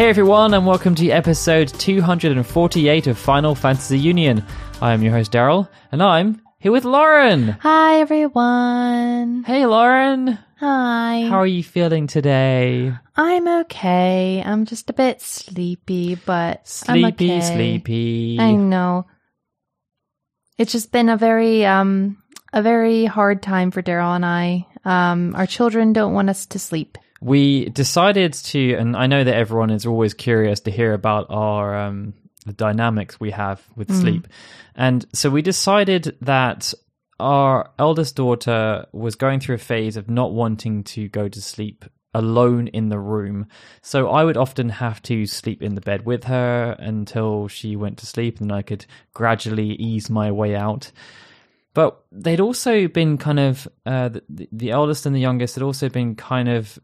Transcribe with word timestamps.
Hey 0.00 0.08
everyone, 0.08 0.54
and 0.54 0.66
welcome 0.66 0.94
to 0.94 1.10
episode 1.10 1.68
248 1.68 3.06
of 3.06 3.18
Final 3.18 3.54
Fantasy 3.54 3.98
Union. 3.98 4.42
I 4.80 4.94
am 4.94 5.02
your 5.02 5.12
host 5.12 5.30
Daryl, 5.30 5.68
and 5.92 6.02
I'm 6.02 6.40
here 6.58 6.72
with 6.72 6.86
Lauren. 6.86 7.48
Hi, 7.60 8.00
everyone. 8.00 9.44
Hey 9.44 9.66
Lauren, 9.66 10.38
Hi. 10.58 11.26
how 11.28 11.36
are 11.36 11.46
you 11.46 11.62
feeling 11.62 12.06
today? 12.06 12.94
I'm 13.14 13.46
okay. 13.46 14.42
I'm 14.42 14.64
just 14.64 14.88
a 14.88 14.94
bit 14.94 15.20
sleepy, 15.20 16.14
but 16.14 16.60
I'm 16.88 17.02
Sleepy, 17.02 17.32
okay. 17.32 17.40
sleepy. 17.42 18.38
I 18.40 18.52
know. 18.52 19.06
It's 20.56 20.72
just 20.72 20.92
been 20.92 21.10
a 21.10 21.18
very 21.18 21.66
um 21.66 22.16
a 22.54 22.62
very 22.62 23.04
hard 23.04 23.42
time 23.42 23.70
for 23.70 23.82
Daryl 23.82 24.16
and 24.16 24.24
I. 24.24 24.66
Um, 24.82 25.34
our 25.36 25.46
children 25.46 25.92
don't 25.92 26.14
want 26.14 26.30
us 26.30 26.46
to 26.46 26.58
sleep. 26.58 26.96
We 27.20 27.68
decided 27.68 28.32
to, 28.32 28.74
and 28.74 28.96
I 28.96 29.06
know 29.06 29.24
that 29.24 29.34
everyone 29.34 29.70
is 29.70 29.86
always 29.86 30.14
curious 30.14 30.60
to 30.60 30.70
hear 30.70 30.94
about 30.94 31.26
our 31.28 31.76
um, 31.76 32.14
the 32.46 32.52
dynamics 32.54 33.20
we 33.20 33.30
have 33.32 33.62
with 33.76 33.88
Mm. 33.88 34.00
sleep, 34.00 34.28
and 34.74 35.04
so 35.12 35.28
we 35.28 35.42
decided 35.42 36.16
that 36.22 36.72
our 37.18 37.70
eldest 37.78 38.16
daughter 38.16 38.86
was 38.92 39.14
going 39.14 39.40
through 39.40 39.56
a 39.56 39.58
phase 39.58 39.98
of 39.98 40.08
not 40.08 40.32
wanting 40.32 40.82
to 40.84 41.08
go 41.08 41.28
to 41.28 41.40
sleep 41.42 41.84
alone 42.14 42.66
in 42.68 42.88
the 42.88 42.98
room. 42.98 43.46
So 43.82 44.08
I 44.08 44.24
would 44.24 44.38
often 44.38 44.70
have 44.70 45.02
to 45.02 45.26
sleep 45.26 45.62
in 45.62 45.74
the 45.74 45.80
bed 45.80 46.06
with 46.06 46.24
her 46.24 46.74
until 46.78 47.46
she 47.48 47.76
went 47.76 47.98
to 47.98 48.06
sleep, 48.06 48.40
and 48.40 48.50
I 48.50 48.62
could 48.62 48.86
gradually 49.12 49.72
ease 49.74 50.08
my 50.08 50.32
way 50.32 50.56
out. 50.56 50.90
But 51.72 52.02
they'd 52.10 52.40
also 52.40 52.88
been 52.88 53.16
kind 53.16 53.38
of 53.38 53.68
uh, 53.86 54.08
the, 54.08 54.48
the 54.50 54.70
eldest 54.70 55.06
and 55.06 55.14
the 55.14 55.20
youngest 55.20 55.54
had 55.54 55.62
also 55.62 55.88
been 55.88 56.16
kind 56.16 56.48
of 56.48 56.78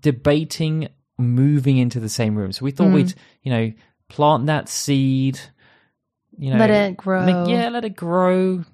debating 0.00 0.88
moving 1.18 1.76
into 1.78 2.00
the 2.00 2.08
same 2.08 2.36
room. 2.36 2.52
So 2.52 2.64
we 2.64 2.70
thought 2.70 2.88
Mm. 2.88 2.94
we'd, 2.94 3.14
you 3.42 3.52
know, 3.52 3.72
plant 4.08 4.46
that 4.46 4.68
seed, 4.68 5.38
you 6.38 6.50
know, 6.50 6.58
Let 6.58 6.70
it 6.70 6.96
grow. 6.96 7.24
make- 7.24 7.48
yeah, 7.48 7.68
let 7.68 7.84
it 7.84 7.94
grow, 7.96 8.64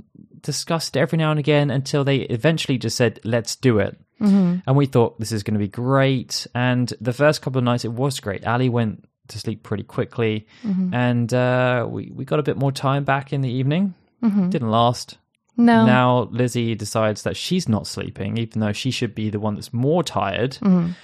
discuss 0.42 0.88
it 0.88 0.96
every 0.96 1.18
now 1.18 1.30
and 1.30 1.40
again 1.40 1.70
until 1.70 2.04
they 2.04 2.18
eventually 2.18 2.78
just 2.78 2.96
said, 2.96 3.18
let's 3.24 3.56
do 3.56 3.78
it. 3.80 3.98
hmm 4.18 4.56
And 4.66 4.76
we 4.76 4.86
thought 4.86 5.18
this 5.18 5.32
is 5.32 5.42
going 5.42 5.54
to 5.54 5.58
be 5.58 5.68
great. 5.68 6.46
And 6.54 6.92
the 7.00 7.12
first 7.12 7.42
couple 7.42 7.58
of 7.58 7.64
nights, 7.64 7.84
it 7.84 7.92
was 7.92 8.20
great. 8.20 8.46
Ali 8.46 8.68
went 8.68 9.04
to 9.28 9.38
sleep 9.38 9.62
pretty 9.64 9.82
quickly, 9.82 10.46
Mm-hmm. 10.64 10.94
and 10.94 11.34
uh, 11.34 11.86
we 11.90 12.12
we 12.14 12.24
got 12.24 12.38
a 12.38 12.44
bit 12.44 12.56
more 12.56 12.70
time 12.72 13.02
back 13.04 13.32
in 13.32 13.40
the 13.40 13.50
evening. 13.50 13.94
hmm 14.22 14.48
Didn't 14.50 14.70
last. 14.70 15.18
No. 15.56 15.86
Now 15.86 16.28
Lizzie 16.30 16.74
decides 16.74 17.22
that 17.22 17.36
she's 17.36 17.68
not 17.68 17.86
sleeping, 17.86 18.36
even 18.36 18.60
though 18.60 18.72
she 18.72 18.90
should 18.90 19.14
be 19.14 19.30
the 19.30 19.40
one 19.40 19.54
that's 19.54 19.72
more 19.72 20.02
tired. 20.02 20.52
Mhm. 20.62 20.94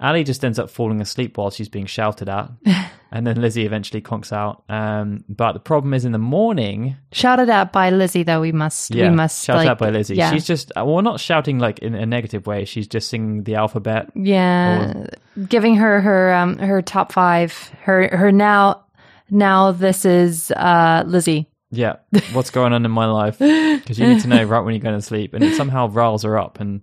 Ali 0.00 0.24
just 0.24 0.44
ends 0.44 0.58
up 0.58 0.68
falling 0.70 1.00
asleep 1.00 1.38
while 1.38 1.50
she's 1.50 1.68
being 1.68 1.86
shouted 1.86 2.28
at, 2.28 2.50
and 3.12 3.26
then 3.26 3.40
Lizzie 3.40 3.64
eventually 3.64 4.02
conks 4.02 4.32
out. 4.32 4.64
Um, 4.68 5.24
but 5.28 5.52
the 5.52 5.60
problem 5.60 5.94
is 5.94 6.04
in 6.04 6.10
the 6.10 6.18
morning. 6.18 6.96
Shouted 7.12 7.48
at 7.48 7.72
by 7.72 7.90
Lizzie, 7.90 8.24
though. 8.24 8.40
We 8.40 8.50
must. 8.50 8.92
Yeah, 8.92 9.08
we 9.08 9.14
must. 9.14 9.44
shouted 9.44 9.60
like, 9.60 9.68
out 9.68 9.78
by 9.78 9.90
Lizzie. 9.90 10.16
Yeah. 10.16 10.32
She's 10.32 10.46
just 10.46 10.72
uh, 10.76 10.84
well, 10.84 11.00
not 11.00 11.20
shouting 11.20 11.60
like 11.60 11.78
in 11.78 11.94
a 11.94 12.04
negative 12.04 12.46
way. 12.46 12.64
She's 12.64 12.88
just 12.88 13.08
singing 13.08 13.44
the 13.44 13.54
alphabet. 13.54 14.10
Yeah, 14.14 15.06
giving 15.48 15.76
her 15.76 16.00
her 16.00 16.34
um 16.34 16.58
her 16.58 16.82
top 16.82 17.12
five. 17.12 17.52
Her 17.82 18.14
her 18.16 18.32
now 18.32 18.84
now 19.30 19.70
this 19.70 20.04
is 20.04 20.50
uh 20.50 21.04
Lizzie. 21.06 21.48
Yeah, 21.76 21.96
what's 22.32 22.50
going 22.50 22.72
on 22.72 22.84
in 22.84 22.90
my 22.90 23.06
life? 23.06 23.38
Because 23.38 23.98
you 23.98 24.06
need 24.06 24.22
to 24.22 24.28
know 24.28 24.42
right 24.44 24.60
when 24.60 24.74
you're 24.74 24.82
going 24.82 24.98
to 24.98 25.02
sleep, 25.02 25.34
and 25.34 25.42
it 25.44 25.54
somehow 25.56 25.88
riles 25.88 26.22
her 26.22 26.38
up 26.38 26.60
and 26.60 26.82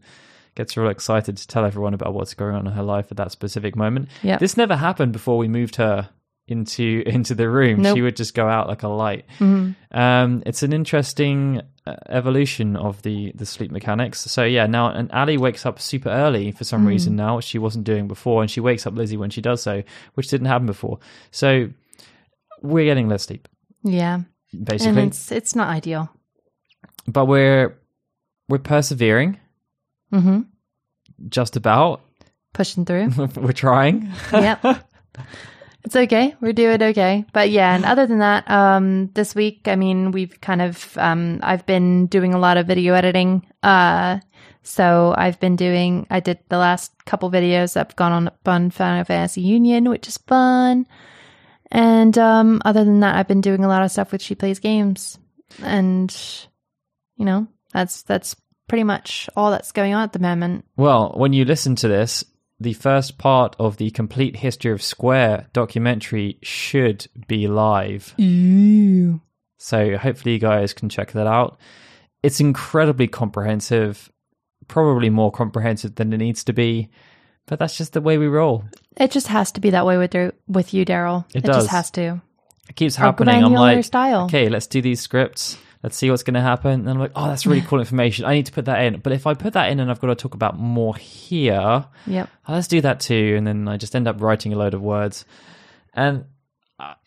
gets 0.55 0.73
her 0.73 0.83
all 0.83 0.89
excited 0.89 1.37
to 1.37 1.47
tell 1.47 1.63
everyone 1.65 1.93
about 1.93 2.13
what's 2.13 2.33
going 2.33 2.55
on 2.55 2.67
in 2.67 2.73
her 2.73 2.83
life 2.83 3.07
at 3.11 3.17
that 3.17 3.31
specific 3.31 3.75
moment. 3.75 4.09
Yeah. 4.21 4.37
This 4.37 4.57
never 4.57 4.75
happened 4.75 5.13
before 5.13 5.37
we 5.37 5.47
moved 5.47 5.77
her 5.77 6.09
into 6.47 7.03
into 7.07 7.33
the 7.35 7.49
room. 7.49 7.81
Nope. 7.81 7.95
She 7.95 8.01
would 8.01 8.15
just 8.17 8.33
go 8.33 8.47
out 8.47 8.67
like 8.67 8.83
a 8.83 8.87
light. 8.89 9.25
Mhm. 9.39 9.75
Um, 9.91 10.43
it's 10.45 10.61
an 10.63 10.73
interesting 10.73 11.61
uh, 11.87 11.95
evolution 12.09 12.75
of 12.75 13.01
the 13.03 13.31
the 13.33 13.45
sleep 13.45 13.71
mechanics. 13.71 14.19
So 14.21 14.43
yeah, 14.43 14.67
now 14.67 14.89
and 14.91 15.09
Ali 15.13 15.37
wakes 15.37 15.65
up 15.65 15.79
super 15.79 16.09
early 16.09 16.51
for 16.51 16.63
some 16.65 16.85
reason 16.85 17.15
now, 17.15 17.37
which 17.37 17.45
she 17.45 17.57
wasn't 17.59 17.85
doing 17.85 18.07
before, 18.09 18.41
and 18.41 18.51
she 18.51 18.59
wakes 18.59 18.85
up 18.85 18.93
Lizzie 18.95 19.17
when 19.17 19.29
she 19.29 19.41
does 19.41 19.61
so, 19.61 19.83
which 20.15 20.27
didn't 20.27 20.47
happen 20.47 20.67
before. 20.67 20.99
So 21.31 21.69
we're 22.61 22.85
getting 22.85 23.07
less 23.09 23.23
sleep 23.23 23.47
Yeah, 23.83 24.21
and 24.53 24.65
basically, 24.65 25.03
it's 25.03 25.31
it's 25.31 25.55
not 25.55 25.69
ideal. 25.69 26.09
but 27.07 27.25
we're 27.25 27.77
we're 28.49 28.57
persevering 28.59 29.39
hmm 30.11 30.41
just 31.29 31.55
about. 31.55 32.01
Pushing 32.53 32.83
through. 32.85 33.09
we're 33.37 33.53
trying. 33.53 34.11
yep. 34.33 34.63
It's 35.83 35.95
okay. 35.95 36.35
We're 36.41 36.53
doing 36.53 36.81
okay. 36.83 37.25
But 37.33 37.49
yeah, 37.49 37.73
and 37.73 37.85
other 37.85 38.05
than 38.05 38.19
that, 38.19 38.47
um, 38.49 39.09
this 39.15 39.33
week, 39.33 39.67
I 39.67 39.75
mean, 39.75 40.11
we've 40.11 40.39
kind 40.39 40.61
of, 40.61 40.95
um, 40.99 41.39
I've 41.41 41.65
been 41.65 42.05
doing 42.05 42.35
a 42.35 42.39
lot 42.39 42.57
of 42.57 42.67
video 42.67 42.93
editing. 42.93 43.47
Uh, 43.63 44.19
so 44.61 45.15
I've 45.17 45.39
been 45.39 45.55
doing, 45.55 46.05
I 46.11 46.19
did 46.19 46.37
the 46.49 46.59
last 46.59 46.91
couple 47.05 47.31
videos 47.31 47.73
that 47.73 47.87
have 47.87 47.95
gone 47.95 48.11
on 48.11 48.31
on 48.45 48.69
Final 48.69 49.03
Fantasy 49.05 49.41
Union, 49.41 49.89
which 49.89 50.07
is 50.07 50.17
fun. 50.17 50.85
And, 51.71 52.17
um, 52.17 52.61
other 52.65 52.83
than 52.83 52.99
that, 52.99 53.15
I've 53.15 53.27
been 53.27 53.41
doing 53.41 53.63
a 53.63 53.67
lot 53.67 53.83
of 53.83 53.91
stuff 53.91 54.11
with 54.11 54.21
She 54.21 54.35
Plays 54.35 54.59
Games. 54.59 55.17
And, 55.63 56.15
you 57.15 57.25
know, 57.25 57.47
that's, 57.73 58.01
that's 58.03 58.35
pretty 58.67 58.83
much 58.83 59.29
all 59.35 59.51
that's 59.51 59.71
going 59.71 59.93
on 59.93 60.03
at 60.03 60.13
the 60.13 60.19
moment. 60.19 60.65
Well, 60.75 61.13
when 61.15 61.33
you 61.33 61.45
listen 61.45 61.75
to 61.77 61.87
this, 61.87 62.23
the 62.59 62.73
first 62.73 63.17
part 63.17 63.55
of 63.57 63.77
the 63.77 63.89
complete 63.89 64.35
history 64.35 64.71
of 64.71 64.83
Square 64.83 65.47
documentary 65.51 66.37
should 66.43 67.07
be 67.27 67.47
live. 67.47 68.13
Ooh. 68.21 69.19
So 69.57 69.97
hopefully 69.97 70.33
you 70.33 70.39
guys 70.39 70.73
can 70.73 70.89
check 70.89 71.13
that 71.13 71.27
out. 71.27 71.59
It's 72.21 72.39
incredibly 72.39 73.07
comprehensive, 73.07 74.11
probably 74.67 75.09
more 75.09 75.31
comprehensive 75.31 75.95
than 75.95 76.13
it 76.13 76.17
needs 76.17 76.43
to 76.43 76.53
be, 76.53 76.89
but 77.47 77.59
that's 77.59 77.77
just 77.77 77.93
the 77.93 78.01
way 78.01 78.17
we 78.17 78.27
roll. 78.27 78.63
It 78.97 79.11
just 79.11 79.27
has 79.27 79.51
to 79.53 79.61
be 79.61 79.71
that 79.71 79.85
way 79.85 79.97
with 79.97 80.15
with 80.47 80.73
you, 80.73 80.85
Daryl. 80.85 81.25
It 81.33 81.37
It, 81.37 81.43
does. 81.45 81.57
just 81.63 81.69
has 81.69 81.91
to. 81.91 82.21
It 82.69 82.75
keeps 82.75 82.95
happening. 82.95 83.43
I'm 83.43 83.53
like, 83.53 83.83
style. 83.83 84.25
okay, 84.25 84.49
let's 84.49 84.67
do 84.67 84.81
these 84.81 85.01
scripts. 85.01 85.57
Let's 85.83 85.97
see 85.97 86.11
what's 86.11 86.21
going 86.23 86.35
to 86.35 86.41
happen. 86.41 86.71
And 86.81 86.89
I'm 86.89 86.99
like, 86.99 87.11
oh, 87.15 87.27
that's 87.27 87.45
really 87.47 87.61
cool 87.67 87.79
information. 87.79 88.25
I 88.25 88.35
need 88.35 88.45
to 88.45 88.51
put 88.51 88.65
that 88.65 88.83
in. 88.83 88.99
But 88.99 89.13
if 89.13 89.25
I 89.25 89.33
put 89.33 89.53
that 89.53 89.71
in 89.71 89.79
and 89.79 89.89
I've 89.89 89.99
got 89.99 90.07
to 90.07 90.15
talk 90.15 90.35
about 90.35 90.57
more 90.57 90.95
here, 90.95 91.85
Yep. 92.05 92.29
oh, 92.47 92.53
let's 92.53 92.67
do 92.67 92.81
that 92.81 92.99
too. 92.99 93.33
And 93.37 93.47
then 93.47 93.67
I 93.67 93.77
just 93.77 93.95
end 93.95 94.07
up 94.07 94.21
writing 94.21 94.53
a 94.53 94.57
load 94.57 94.73
of 94.75 94.81
words. 94.81 95.25
And 95.93 96.25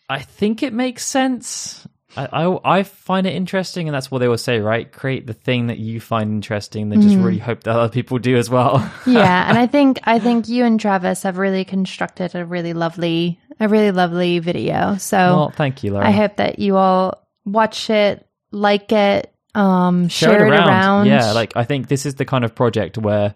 I 0.09 0.19
think 0.19 0.61
it 0.61 0.73
makes 0.73 1.05
sense. 1.05 1.87
I, 2.17 2.45
I, 2.45 2.79
I 2.79 2.83
find 2.83 3.27
it 3.27 3.35
interesting, 3.35 3.87
and 3.87 3.95
that's 3.95 4.09
what 4.09 4.19
they 4.19 4.27
will 4.27 4.37
say, 4.37 4.59
right? 4.59 4.91
Create 4.91 5.27
the 5.27 5.33
thing 5.33 5.67
that 5.67 5.77
you 5.77 5.99
find 5.99 6.31
interesting, 6.31 6.89
then 6.89 7.01
just 7.01 7.17
really 7.17 7.39
hope 7.39 7.63
that 7.63 7.75
other 7.75 7.91
people 7.91 8.19
do 8.19 8.37
as 8.37 8.49
well. 8.49 8.77
yeah, 9.07 9.49
and 9.49 9.57
I 9.57 9.67
think 9.67 9.99
I 10.03 10.19
think 10.19 10.47
you 10.47 10.63
and 10.65 10.79
Travis 10.79 11.23
have 11.23 11.37
really 11.37 11.65
constructed 11.65 12.35
a 12.35 12.45
really 12.45 12.73
lovely 12.73 13.39
a 13.59 13.67
really 13.67 13.91
lovely 13.91 14.39
video. 14.39 14.97
So 14.97 15.17
well, 15.17 15.49
thank 15.51 15.83
you, 15.83 15.91
Laura. 15.91 16.07
I 16.07 16.11
hope 16.11 16.37
that 16.37 16.59
you 16.59 16.77
all 16.77 17.25
watch 17.45 17.89
it, 17.89 18.25
like 18.51 18.91
it, 18.91 19.33
um, 19.53 20.07
share, 20.09 20.45
it 20.45 20.49
around. 20.49 21.07
Yeah, 21.07 21.31
like 21.31 21.55
I 21.55 21.63
think 21.63 21.87
this 21.87 22.05
is 22.05 22.15
the 22.15 22.25
kind 22.25 22.43
of 22.43 22.55
project 22.55 22.97
where 22.97 23.33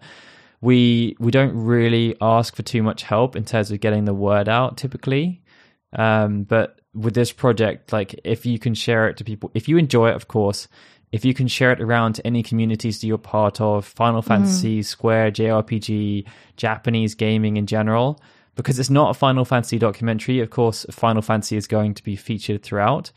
we 0.60 1.16
we 1.18 1.30
don't 1.30 1.54
really 1.54 2.16
ask 2.20 2.54
for 2.54 2.62
too 2.62 2.82
much 2.82 3.02
help 3.02 3.36
in 3.36 3.44
terms 3.44 3.70
of 3.70 3.80
getting 3.80 4.04
the 4.04 4.14
word 4.14 4.48
out 4.48 4.76
typically. 4.76 5.42
Um, 5.92 6.44
but 6.44 6.80
with 6.94 7.14
this 7.14 7.32
project, 7.32 7.92
like 7.92 8.18
if 8.24 8.46
you 8.46 8.58
can 8.58 8.74
share 8.74 9.08
it 9.08 9.16
to 9.18 9.24
people, 9.24 9.50
if 9.54 9.68
you 9.68 9.76
enjoy 9.76 10.10
it, 10.10 10.16
of 10.16 10.28
course, 10.28 10.68
if 11.12 11.24
you 11.24 11.34
can 11.34 11.48
share 11.48 11.72
it 11.72 11.80
around 11.80 12.14
to 12.14 12.26
any 12.26 12.42
communities 12.42 13.00
that 13.00 13.06
you're 13.06 13.18
part 13.18 13.60
of, 13.60 13.84
Final 13.84 14.22
Fantasy, 14.22 14.82
Square, 14.82 15.32
JRPG, 15.32 16.24
Japanese 16.56 17.14
gaming 17.16 17.56
in 17.56 17.66
general, 17.66 18.20
because 18.54 18.78
it's 18.78 18.90
not 18.90 19.10
a 19.10 19.14
Final 19.14 19.44
Fantasy 19.44 19.78
documentary. 19.78 20.38
Of 20.40 20.50
course, 20.50 20.86
Final 20.90 21.22
Fantasy 21.22 21.56
is 21.56 21.66
going 21.66 21.94
to 21.94 22.04
be 22.04 22.14
featured 22.14 22.62
throughout, 22.62 23.10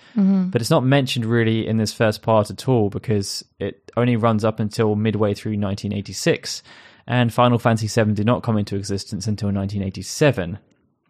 but 0.50 0.62
it's 0.62 0.72
not 0.72 0.84
mentioned 0.84 1.26
really 1.26 1.68
in 1.68 1.78
this 1.78 1.94
first 1.94 2.22
part 2.24 2.50
at 2.50 2.68
all 2.68 2.90
because 2.90 3.44
it 3.60 3.92
only 3.96 4.16
runs 4.16 4.44
up 4.44 4.60
until 4.60 4.96
midway 4.96 5.34
through 5.36 5.52
1986, 5.52 6.64
and 7.06 7.32
Final 7.32 7.60
Fantasy 7.60 7.88
VII 7.88 8.14
did 8.14 8.26
not 8.26 8.42
come 8.42 8.58
into 8.58 8.76
existence 8.76 9.28
until 9.28 9.48
1987. 9.48 10.58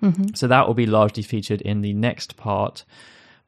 Mm-hmm. 0.04 0.36
So 0.36 0.48
that 0.48 0.68
will 0.68 0.74
be 0.74 0.86
largely 0.86 1.24
featured 1.24 1.62
in 1.62 1.82
the 1.82 1.94
next 1.94 2.36
part. 2.38 2.86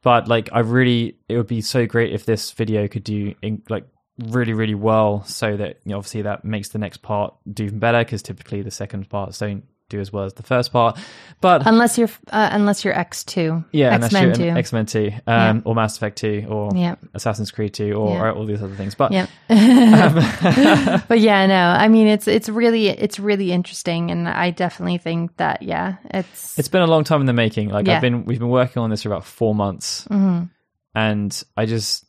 But 0.01 0.27
like, 0.27 0.49
I 0.53 0.59
really, 0.59 1.17
it 1.27 1.37
would 1.37 1.47
be 1.47 1.61
so 1.61 1.85
great 1.85 2.13
if 2.13 2.25
this 2.25 2.51
video 2.51 2.87
could 2.87 3.03
do 3.03 3.35
in, 3.41 3.61
like 3.69 3.85
really, 4.19 4.53
really 4.53 4.75
well, 4.75 5.23
so 5.25 5.57
that 5.57 5.79
you 5.83 5.91
know, 5.91 5.97
obviously 5.97 6.21
that 6.23 6.45
makes 6.45 6.69
the 6.69 6.79
next 6.79 7.01
part 7.01 7.35
do 7.51 7.65
even 7.65 7.79
better. 7.79 7.99
Because 7.99 8.21
typically 8.21 8.61
the 8.61 8.71
second 8.71 9.09
parts 9.09 9.39
don't 9.39 9.65
do 9.89 9.99
as 9.99 10.11
well 10.11 10.23
as 10.25 10.33
the 10.33 10.43
first 10.43 10.71
part. 10.73 10.97
But 11.41 11.67
unless 11.67 11.97
you're 11.97 12.09
uh, 12.31 12.49
unless 12.51 12.83
you're 12.83 12.97
X 12.97 13.23
two, 13.23 13.63
yeah, 13.71 13.93
X 13.93 14.11
Men 14.11 14.23
unless 14.23 14.39
you're 14.39 14.53
two, 14.53 14.57
X 14.57 14.73
Men 14.73 14.85
Two, 14.85 15.11
um, 15.27 15.61
or 15.65 15.75
Mass 15.75 15.95
Effect 15.97 16.17
Two, 16.17 16.45
or 16.49 16.71
yeah, 16.75 16.95
Assassin's 17.13 17.51
Creed 17.51 17.73
Two, 17.73 17.93
or, 17.93 18.09
Yeah. 18.15 18.21
or 18.23 18.31
all 18.31 18.45
these 18.45 18.63
other 18.63 18.75
things. 18.75 18.95
But 18.95 19.11
yeah. 19.11 19.27
um, 19.49 21.01
but 21.07 21.19
yeah, 21.19 21.45
no, 21.45 21.55
I 21.55 21.87
mean 21.87 22.07
it's 22.07 22.27
it's 22.27 22.49
really 22.49 22.87
it's 22.89 23.19
really 23.19 23.51
interesting, 23.51 24.09
and 24.11 24.27
I 24.27 24.49
definitely 24.51 24.97
think 24.97 25.37
that 25.37 25.61
yeah, 25.61 25.95
it's 26.05 26.57
it's 26.57 26.67
been 26.69 26.81
a 26.81 26.87
long 26.87 27.03
time 27.03 27.19
in 27.21 27.27
the 27.27 27.33
making. 27.33 27.69
Like 27.69 27.85
Yeah. 27.87 27.95
I've 27.97 28.01
been, 28.01 28.25
we've 28.25 28.39
been 28.39 28.49
working 28.49 28.81
on 28.81 28.89
this 28.89 29.03
for 29.03 29.09
about 29.09 29.25
four 29.25 29.53
months, 29.53 30.07
Mhm. 30.09 30.49
and 30.95 31.43
I 31.55 31.65
just, 31.65 32.05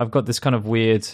I've 0.00 0.10
got 0.10 0.26
this 0.26 0.40
kind 0.40 0.56
of 0.56 0.66
weird 0.66 1.06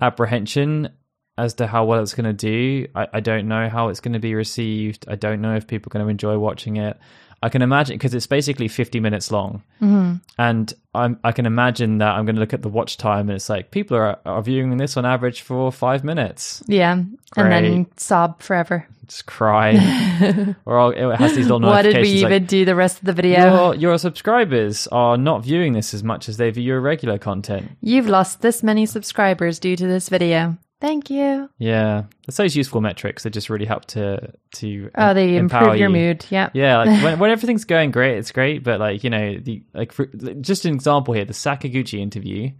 apprehension 0.00 0.90
as 1.38 1.54
to 1.54 1.66
how 1.66 1.84
well 1.84 2.02
it's 2.02 2.14
going 2.14 2.24
to 2.24 2.32
do. 2.32 2.86
I, 2.94 3.08
I 3.14 3.20
don't 3.20 3.48
know 3.48 3.68
how 3.68 3.88
it's 3.88 4.00
going 4.00 4.14
to 4.14 4.18
be 4.18 4.34
received. 4.34 5.04
I 5.08 5.16
don't 5.16 5.40
know 5.40 5.54
if 5.56 5.66
people 5.66 5.90
are 5.90 5.94
going 5.94 6.04
to 6.06 6.10
enjoy 6.10 6.38
watching 6.38 6.76
it. 6.76 6.96
I 7.42 7.50
can 7.50 7.60
imagine 7.60 7.96
because 7.96 8.14
it's 8.14 8.26
basically 8.26 8.66
50 8.66 8.98
minutes 8.98 9.30
long. 9.30 9.62
Mhm. 9.82 10.20
And 10.38 10.72
I'm, 10.94 11.20
I 11.22 11.32
can 11.32 11.44
imagine 11.44 11.98
that 11.98 12.14
I'm 12.16 12.24
going 12.24 12.36
to 12.36 12.40
look 12.40 12.54
at 12.54 12.62
the 12.62 12.70
watch 12.70 12.96
time 12.96 13.28
and 13.28 13.36
it's 13.36 13.50
like 13.50 13.70
people 13.70 13.96
are, 13.98 14.18
are 14.24 14.40
viewing 14.42 14.74
this 14.78 14.96
on 14.96 15.04
average 15.04 15.42
for 15.42 15.70
five 15.70 16.02
minutes. 16.02 16.62
yeah, 16.66 16.92
and 16.92 17.52
then 17.52 17.86
sob 17.98 18.40
forever. 18.40 18.86
Just 19.06 19.26
cry. 19.26 19.76
or 20.64 20.78
I'll, 20.78 20.90
it 20.90 21.16
has 21.16 21.36
these 21.36 21.46
little 21.46 21.60
What 21.60 21.82
did 21.82 21.96
we 21.98 22.22
like, 22.22 22.32
even 22.32 22.46
do 22.46 22.64
the 22.64 22.74
rest 22.74 22.98
of 23.00 23.04
the 23.04 23.12
video? 23.12 23.66
your, 23.66 23.74
your 23.74 23.98
subscribers 23.98 24.86
are 24.88 25.16
not 25.18 25.44
viewing 25.44 25.74
this 25.74 25.92
as 25.92 26.02
much 26.02 26.28
as 26.30 26.38
they 26.38 26.50
view 26.50 26.64
your 26.64 26.80
regular 26.80 27.18
content. 27.18 27.70
You've 27.82 28.08
lost 28.08 28.40
this 28.40 28.62
many 28.62 28.86
subscribers 28.86 29.58
due 29.60 29.76
to 29.76 29.86
this 29.86 30.08
video. 30.08 30.56
Thank 30.80 31.08
you. 31.10 31.48
Yeah, 31.58 32.04
it's 32.28 32.36
those 32.36 32.54
useful 32.54 32.80
metrics 32.82 33.22
that 33.22 33.30
just 33.30 33.48
really 33.48 33.64
help 33.64 33.86
to 33.86 34.32
to 34.56 34.90
Oh, 34.94 35.14
they 35.14 35.36
improve 35.36 35.76
your 35.76 35.88
you. 35.88 35.96
mood. 35.96 36.26
Yeah. 36.28 36.50
Yeah, 36.52 36.78
like 36.78 37.02
when, 37.02 37.18
when 37.20 37.30
everything's 37.30 37.64
going 37.64 37.90
great, 37.92 38.18
it's 38.18 38.30
great. 38.32 38.62
But 38.62 38.78
like 38.80 39.02
you 39.02 39.10
know, 39.10 39.38
the 39.38 39.62
like 39.72 39.92
for, 39.92 40.06
just 40.40 40.64
an 40.66 40.74
example 40.74 41.14
here, 41.14 41.24
the 41.24 41.32
Sakaguchi 41.32 41.98
interview. 42.00 42.50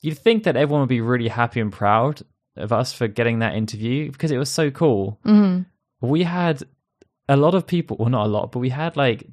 You'd 0.00 0.18
think 0.18 0.44
that 0.44 0.56
everyone 0.56 0.80
would 0.80 0.88
be 0.88 1.02
really 1.02 1.28
happy 1.28 1.60
and 1.60 1.70
proud 1.70 2.22
of 2.56 2.72
us 2.72 2.92
for 2.94 3.06
getting 3.06 3.40
that 3.40 3.54
interview 3.54 4.10
because 4.10 4.30
it 4.30 4.38
was 4.38 4.48
so 4.48 4.70
cool. 4.70 5.18
hmm 5.24 5.60
We 6.00 6.22
had 6.22 6.62
a 7.28 7.36
lot 7.36 7.54
of 7.54 7.66
people, 7.66 7.98
well, 8.00 8.08
not 8.08 8.24
a 8.26 8.28
lot, 8.30 8.50
but 8.52 8.60
we 8.60 8.70
had 8.70 8.96
like 8.96 9.26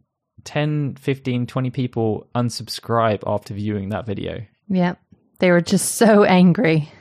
10, 0.43 0.95
15, 0.99 1.47
20 1.47 1.69
people 1.69 2.27
unsubscribe 2.35 3.23
after 3.25 3.53
viewing 3.53 3.89
that 3.89 4.05
video. 4.05 4.43
Yeah. 4.67 4.95
They 5.39 5.51
were 5.51 5.61
just 5.61 5.95
so 5.95 6.23
angry, 6.25 6.91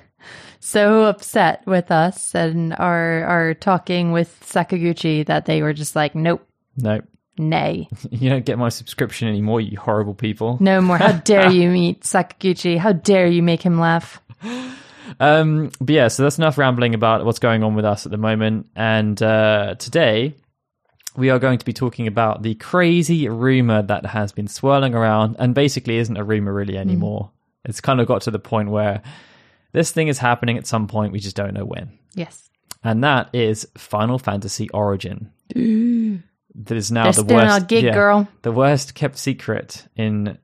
so 0.60 1.04
upset 1.04 1.64
with 1.66 1.90
us 1.90 2.34
and 2.34 2.72
are 2.74 3.24
our 3.24 3.54
talking 3.54 4.12
with 4.12 4.38
Sakaguchi 4.44 5.24
that 5.26 5.46
they 5.46 5.62
were 5.62 5.72
just 5.72 5.94
like, 5.96 6.14
nope, 6.14 6.46
No, 6.76 7.00
nay, 7.38 7.88
you 8.10 8.28
don't 8.30 8.44
get 8.44 8.58
my 8.58 8.68
subscription 8.68 9.28
anymore, 9.28 9.60
you 9.60 9.78
horrible 9.78 10.14
people. 10.14 10.58
no 10.60 10.80
more. 10.80 10.98
How 10.98 11.12
dare 11.24 11.50
you 11.50 11.70
meet 11.70 12.00
Sakaguchi? 12.02 12.78
How 12.78 12.92
dare 12.92 13.26
you 13.26 13.42
make 13.42 13.62
him 13.62 13.78
laugh? 13.78 14.20
Um, 15.20 15.70
but 15.80 15.94
yeah, 15.94 16.08
so 16.08 16.24
that's 16.24 16.38
enough 16.38 16.58
rambling 16.58 16.94
about 16.94 17.24
what's 17.24 17.38
going 17.38 17.62
on 17.62 17.74
with 17.74 17.84
us 17.84 18.04
at 18.06 18.12
the 18.12 18.18
moment. 18.18 18.66
And 18.74 19.20
uh, 19.22 19.76
today 19.78 20.34
we 21.16 21.30
are 21.30 21.38
going 21.38 21.58
to 21.58 21.64
be 21.64 21.72
talking 21.72 22.06
about 22.06 22.42
the 22.42 22.54
crazy 22.56 23.28
rumor 23.28 23.82
that 23.82 24.04
has 24.06 24.32
been 24.32 24.48
swirling 24.48 24.94
around 24.94 25.36
and 25.38 25.54
basically 25.54 25.96
isn't 25.98 26.16
a 26.16 26.24
rumor 26.24 26.52
really 26.52 26.76
anymore. 26.76 27.30
It's 27.64 27.80
kind 27.80 28.00
of 28.00 28.06
got 28.06 28.22
to 28.22 28.30
the 28.30 28.38
point 28.38 28.68
where 28.70 29.00
this 29.76 29.92
thing 29.92 30.08
is 30.08 30.16
happening 30.18 30.56
at 30.56 30.66
some 30.66 30.86
point, 30.88 31.12
we 31.12 31.20
just 31.20 31.36
don't 31.36 31.52
know 31.52 31.66
when. 31.66 31.90
Yes. 32.14 32.48
And 32.82 33.04
that 33.04 33.28
is 33.34 33.68
Final 33.76 34.18
Fantasy 34.18 34.70
Origin. 34.70 35.30
That 35.54 36.76
is 36.76 36.90
now 36.90 37.04
They're 37.12 37.22
the 37.24 37.34
worst, 37.34 37.68
gig, 37.68 37.84
yeah, 37.84 37.92
girl. 37.92 38.26
the 38.40 38.52
worst 38.52 38.94
kept 38.94 39.18
secret 39.18 39.86
in 39.96 40.38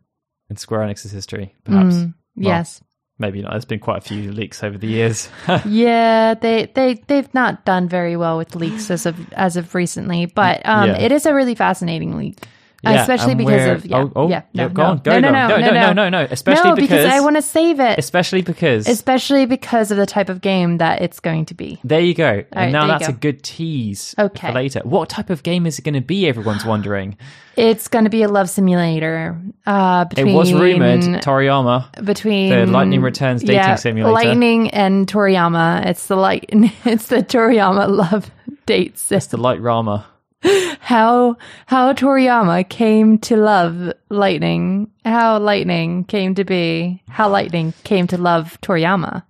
in 0.50 0.56
Square 0.56 0.80
Enix's 0.86 1.10
history, 1.10 1.54
perhaps. 1.64 1.94
Mm, 1.94 2.14
yes. 2.36 2.82
Maybe 3.18 3.40
not. 3.40 3.52
There's 3.52 3.64
been 3.64 3.78
quite 3.80 3.98
a 3.98 4.00
few 4.02 4.32
leaks 4.32 4.62
over 4.62 4.76
the 4.76 4.86
years. 4.88 5.28
Yeah, 5.64 6.34
they 6.34 6.66
they 6.74 6.94
they've 7.06 7.32
not 7.32 7.64
done 7.64 7.88
very 7.88 8.16
well 8.18 8.36
with 8.36 8.54
leaks 8.54 8.90
as 8.90 9.06
of 9.06 9.16
as 9.32 9.56
of 9.56 9.74
recently, 9.74 10.26
but 10.26 10.60
um, 10.66 10.90
Yeah. 10.90 10.98
it 10.98 11.10
is 11.12 11.24
a 11.24 11.32
really 11.32 11.54
fascinating 11.54 12.16
leak, 12.18 12.36
Yeah, 12.84 13.00
especially 13.02 13.36
because 13.36 13.60
we're- 13.60 13.70
of 13.70 13.86
yeah, 13.86 13.96
oh, 13.98 14.12
oh, 14.16 14.28
yeah, 14.28 14.42
no, 14.54 14.68
go 14.68 14.82
no, 14.82 14.88
on, 14.90 14.98
go 14.98 15.12
no, 15.12 15.20
no, 15.20 15.30
no, 15.30 15.48
no, 15.48 15.58
no, 15.60 15.72
no, 15.72 15.92
no, 15.92 16.08
no, 16.08 16.26
especially 16.30 16.70
no, 16.70 16.74
because, 16.76 17.06
I 17.06 17.20
want 17.20 17.36
to 17.36 17.42
save 17.42 17.78
it, 17.78 17.96
especially 17.98 18.42
because 18.42 18.88
especially 18.88 19.46
because 19.46 19.92
of 19.92 19.98
the 19.98 20.06
type 20.06 20.28
of 20.28 20.40
game 20.40 20.78
that 20.78 21.00
it's 21.00 21.20
going 21.20 21.44
to 21.46 21.54
be. 21.54 21.78
there 21.84 22.00
you 22.00 22.12
go, 22.14 22.42
and 22.50 22.54
right, 22.54 22.70
now 22.72 22.88
that's 22.88 23.06
go. 23.06 23.12
a 23.12 23.16
good 23.16 23.42
tease 23.44 24.14
Okay. 24.18 24.48
for 24.48 24.52
later. 24.52 24.80
What 24.82 25.08
type 25.08 25.30
of 25.30 25.44
game 25.44 25.64
is 25.66 25.78
it 25.78 25.82
going 25.82 25.94
to 25.94 26.00
be? 26.00 26.26
Everyone's 26.26 26.64
wondering. 26.64 27.16
It's 27.54 27.86
going 27.86 28.04
to 28.04 28.10
be 28.10 28.22
a 28.22 28.28
love 28.28 28.48
simulator. 28.48 29.38
Uh, 29.66 30.06
between 30.06 30.28
It 30.28 30.32
was 30.32 30.54
rumored 30.54 31.00
Toriyama, 31.22 32.02
between 32.02 32.48
the 32.48 32.64
Lightning 32.64 33.02
Returns 33.02 33.42
dating 33.42 33.56
yeah, 33.56 33.74
simulator. 33.74 34.10
Lightning 34.14 34.70
and 34.70 35.06
Toriyama. 35.06 35.84
It's 35.84 36.06
the 36.06 36.16
light. 36.16 36.48
It's 36.86 37.08
the 37.08 37.16
Toriyama 37.16 37.90
love 37.94 38.30
dates. 38.66 39.06
the 39.08 39.36
Light 39.36 39.60
Rama. 39.60 40.06
how 40.80 41.36
how 41.66 41.92
Toriyama 41.92 42.68
came 42.68 43.18
to 43.20 43.36
love 43.36 43.92
Lightning, 44.10 44.90
how 45.04 45.38
Lightning 45.38 46.04
came 46.04 46.34
to 46.34 46.44
be, 46.44 47.02
how 47.08 47.28
Lightning 47.28 47.72
came 47.84 48.06
to 48.08 48.18
love 48.18 48.58
Toriyama. 48.60 49.22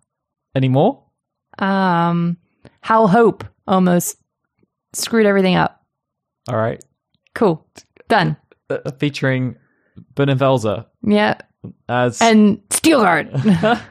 Any 0.54 0.68
more? 0.68 1.02
Um, 1.58 2.36
how 2.80 3.06
Hope 3.06 3.44
almost 3.66 4.18
screwed 4.92 5.26
everything 5.26 5.54
up. 5.56 5.82
All 6.48 6.56
right, 6.56 6.82
Cool, 7.34 7.66
done. 8.08 8.36
uh, 8.70 8.90
featuring 8.98 9.56
Benevelza 10.14 10.86
Yeah, 11.02 11.36
as 11.88 12.20
and 12.20 12.58
Steelguard. 12.70 13.30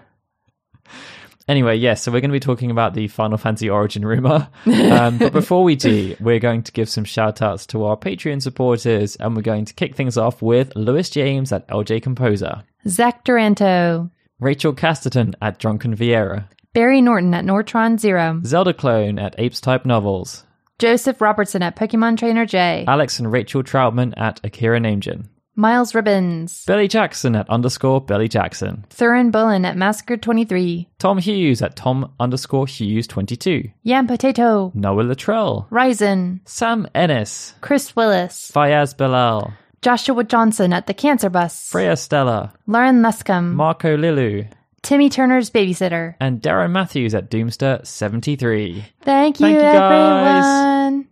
Anyway, 1.51 1.75
yes, 1.75 2.01
so 2.01 2.13
we're 2.13 2.21
going 2.21 2.29
to 2.29 2.33
be 2.33 2.39
talking 2.39 2.71
about 2.71 2.93
the 2.93 3.09
Final 3.09 3.37
Fantasy 3.37 3.69
Origin 3.69 4.05
rumor. 4.05 4.47
Um, 4.65 5.17
but 5.17 5.33
before 5.33 5.65
we 5.65 5.75
do, 5.75 6.15
we're 6.21 6.39
going 6.39 6.63
to 6.63 6.71
give 6.71 6.87
some 6.87 7.03
shout 7.03 7.41
outs 7.41 7.65
to 7.67 7.83
our 7.83 7.97
Patreon 7.97 8.41
supporters, 8.41 9.17
and 9.17 9.35
we're 9.35 9.41
going 9.41 9.65
to 9.65 9.73
kick 9.73 9.93
things 9.93 10.17
off 10.17 10.41
with 10.41 10.73
Lewis 10.77 11.09
James 11.09 11.51
at 11.51 11.67
LJ 11.67 12.03
Composer, 12.03 12.63
Zach 12.87 13.25
Duranto, 13.25 14.09
Rachel 14.39 14.73
Casterton 14.73 15.33
at 15.41 15.59
Drunken 15.59 15.93
Vieira, 15.93 16.45
Barry 16.71 17.01
Norton 17.01 17.33
at 17.33 17.43
Nortron 17.43 17.99
Zero, 17.99 18.39
Zelda 18.45 18.73
Clone 18.73 19.19
at 19.19 19.35
Apes 19.37 19.59
Type 19.59 19.85
Novels, 19.85 20.45
Joseph 20.79 21.19
Robertson 21.19 21.61
at 21.61 21.75
Pokemon 21.75 22.17
Trainer 22.17 22.45
J, 22.45 22.85
Alex 22.87 23.19
and 23.19 23.29
Rachel 23.29 23.61
Troutman 23.61 24.13
at 24.15 24.39
Akira 24.45 24.79
Namejin, 24.79 25.25
Miles 25.55 25.93
Ribbons, 25.93 26.63
Billy 26.65 26.87
Jackson 26.87 27.35
at 27.35 27.49
underscore 27.49 27.99
Billy 28.01 28.27
Jackson, 28.29 28.85
Thurin 28.89 29.31
Bullen 29.31 29.65
at 29.65 29.75
Massacre 29.77 30.15
23, 30.17 30.87
Tom 30.97 31.17
Hughes 31.17 31.61
at 31.61 31.75
Tom 31.75 32.11
underscore 32.19 32.65
Hughes 32.67 33.05
22, 33.07 33.69
Yam 33.83 34.07
Potato, 34.07 34.71
Noah 34.73 35.01
Luttrell, 35.01 35.67
Ryzen, 35.69 36.39
Sam 36.45 36.87
Ennis, 36.95 37.53
Chris 37.61 37.95
Willis, 37.95 38.49
Fayaz 38.53 38.95
Bilal, 38.95 39.53
Joshua 39.81 40.23
Johnson 40.23 40.71
at 40.73 40.87
The 40.87 40.93
Cancer 40.93 41.29
Bus, 41.29 41.69
Freya 41.69 41.97
Stella, 41.97 42.53
Lauren 42.65 43.01
Luscombe, 43.01 43.53
Marco 43.53 43.97
Lilu, 43.97 44.47
Timmy 44.83 45.09
Turner's 45.09 45.49
Babysitter. 45.49 46.15
and 46.21 46.41
Darren 46.41 46.71
Matthews 46.71 47.13
at 47.13 47.29
Doomster73. 47.29 48.83
Thank 49.01 49.39
you, 49.39 49.45
Thank 49.45 49.55
you, 49.55 49.61
guys. 49.61 51.05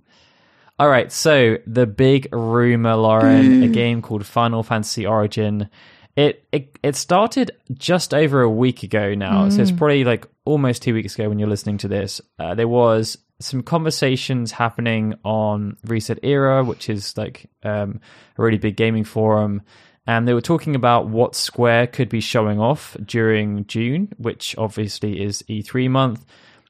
All 0.80 0.88
right, 0.88 1.12
so 1.12 1.58
the 1.68 1.86
big 1.86 2.34
rumor, 2.34 2.96
Lauren, 2.96 3.64
a 3.64 3.68
game 3.68 4.02
called 4.02 4.26
Final 4.26 4.64
Fantasy 4.64 5.06
Origin. 5.06 5.70
It, 6.16 6.46
it 6.54 6.80
it 6.82 6.96
started 6.96 7.52
just 7.74 8.14
over 8.14 8.42
a 8.42 8.50
week 8.50 8.84
ago 8.84 9.14
now, 9.14 9.50
so 9.50 9.62
it's 9.62 9.72
probably 9.72 10.06
like 10.06 10.26
almost 10.46 10.82
two 10.82 10.94
weeks 10.94 11.16
ago 11.16 11.28
when 11.28 11.38
you're 11.38 11.50
listening 11.50 11.80
to 11.80 11.90
this. 11.90 12.22
Uh, 12.40 12.56
there 12.56 12.68
was 12.68 13.18
some 13.42 13.62
conversations 13.62 14.54
happening 14.54 15.16
on 15.26 15.76
ResetEra, 15.86 16.66
which 16.66 16.90
is 16.90 17.18
like 17.18 17.50
um, 17.64 18.00
a 18.38 18.42
really 18.42 18.58
big 18.58 18.78
gaming 18.78 19.04
forum, 19.04 19.62
and 20.08 20.26
they 20.28 20.34
were 20.34 20.42
talking 20.42 20.76
about 20.76 21.10
what 21.10 21.36
Square 21.36 21.88
could 21.88 22.08
be 22.08 22.22
showing 22.22 22.60
off 22.60 22.96
during 23.06 23.66
June, 23.66 24.14
which 24.18 24.58
obviously 24.58 25.22
is 25.22 25.44
E3 25.50 25.90
month. 25.90 26.26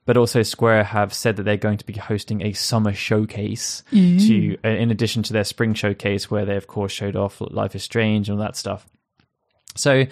But 0.09 0.17
also, 0.17 0.41
Square 0.41 0.85
have 0.85 1.13
said 1.13 1.35
that 1.35 1.43
they're 1.43 1.55
going 1.55 1.77
to 1.77 1.85
be 1.85 1.93
hosting 1.93 2.41
a 2.41 2.53
summer 2.53 2.93
showcase 2.93 3.83
to, 4.27 4.57
uh, 4.65 4.69
in 4.69 4.89
addition 4.89 5.21
to 5.21 5.33
their 5.33 5.43
spring 5.43 5.75
showcase, 5.75 6.31
where 6.31 6.45
they 6.45 6.55
of 6.55 6.65
course 6.65 6.91
showed 6.91 7.15
off 7.15 7.39
Life 7.39 7.75
is 7.75 7.83
Strange 7.83 8.27
and 8.27 8.39
all 8.39 8.43
that 8.43 8.55
stuff. 8.55 8.87
So 9.75 10.05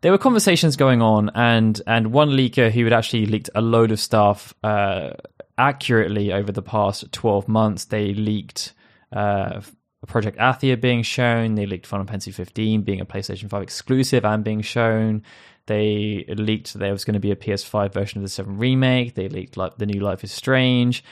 there 0.00 0.10
were 0.10 0.18
conversations 0.18 0.74
going 0.74 1.00
on, 1.00 1.30
and 1.36 1.80
and 1.86 2.12
one 2.12 2.30
leaker 2.30 2.72
who 2.72 2.82
had 2.82 2.92
actually 2.92 3.26
leaked 3.26 3.48
a 3.54 3.60
load 3.60 3.92
of 3.92 4.00
stuff 4.00 4.52
uh, 4.64 5.10
accurately 5.56 6.32
over 6.32 6.50
the 6.50 6.60
past 6.60 7.12
twelve 7.12 7.46
months. 7.46 7.84
They 7.84 8.14
leaked 8.14 8.74
uh, 9.12 9.60
Project 10.08 10.38
Athia 10.38 10.80
being 10.80 11.04
shown. 11.04 11.54
They 11.54 11.66
leaked 11.66 11.86
Final 11.86 12.06
Fantasy 12.06 12.32
15 12.32 12.82
being 12.82 13.00
a 13.00 13.06
PlayStation 13.06 13.48
5 13.48 13.62
exclusive 13.62 14.24
and 14.24 14.42
being 14.42 14.62
shown. 14.62 15.22
They 15.66 16.24
leaked 16.28 16.74
there 16.74 16.92
was 16.92 17.04
going 17.04 17.14
to 17.14 17.20
be 17.20 17.32
a 17.32 17.36
PS5 17.36 17.92
version 17.92 18.18
of 18.18 18.22
the 18.22 18.28
7 18.28 18.56
remake. 18.56 19.14
They 19.14 19.28
leaked 19.28 19.56
like 19.56 19.78
the 19.78 19.86
new 19.86 20.00
Life 20.00 20.24
is 20.24 20.32
Strange. 20.32 21.02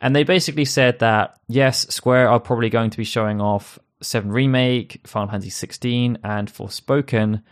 And 0.00 0.16
they 0.16 0.24
basically 0.24 0.64
said 0.64 0.98
that 1.00 1.38
yes, 1.48 1.86
Square 1.94 2.30
are 2.30 2.40
probably 2.40 2.70
going 2.70 2.90
to 2.90 2.98
be 2.98 3.04
showing 3.04 3.40
off 3.40 3.78
7 4.02 4.30
Remake, 4.30 5.00
Final 5.06 5.28
Fantasy 5.28 5.50
16, 5.50 6.18
and 6.24 6.52
Forspoken, 6.52 7.42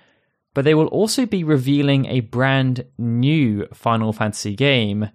but 0.54 0.64
they 0.64 0.74
will 0.74 0.86
also 0.86 1.26
be 1.26 1.44
revealing 1.44 2.06
a 2.06 2.20
brand 2.20 2.84
new 2.96 3.66
Final 3.74 4.12
Fantasy 4.12 4.54
game 4.54 5.10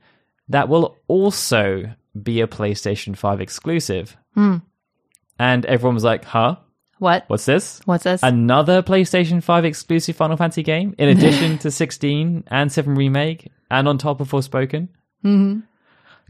that 0.47 0.69
will 0.69 0.97
also 1.07 1.93
be 2.21 2.41
a 2.41 2.47
PlayStation 2.47 3.17
5 3.17 3.41
exclusive. 3.41 4.15
Hmm. 4.35 4.57
And 5.39 5.65
everyone 5.65 5.95
was 5.95 6.03
like, 6.03 6.25
huh? 6.25 6.57
What? 7.03 7.25
What's 7.27 7.45
this? 7.45 7.81
What's 7.83 8.05
this? 8.05 8.23
Another 8.23 8.81
PlayStation 8.81 9.43
5 9.43 9.65
exclusive 9.65 10.15
Final 10.15 10.37
Fantasy 10.37 10.63
game 10.63 10.95
in 10.97 11.09
addition 11.17 11.57
to 11.57 11.69
16 11.69 12.45
and 12.47 12.71
7 12.71 12.95
Remake 12.95 13.51
and 13.69 13.89
on 13.89 13.97
top 13.97 14.21
of 14.21 14.31
Forspoken? 14.31 14.87
Mm-hmm. 15.25 15.59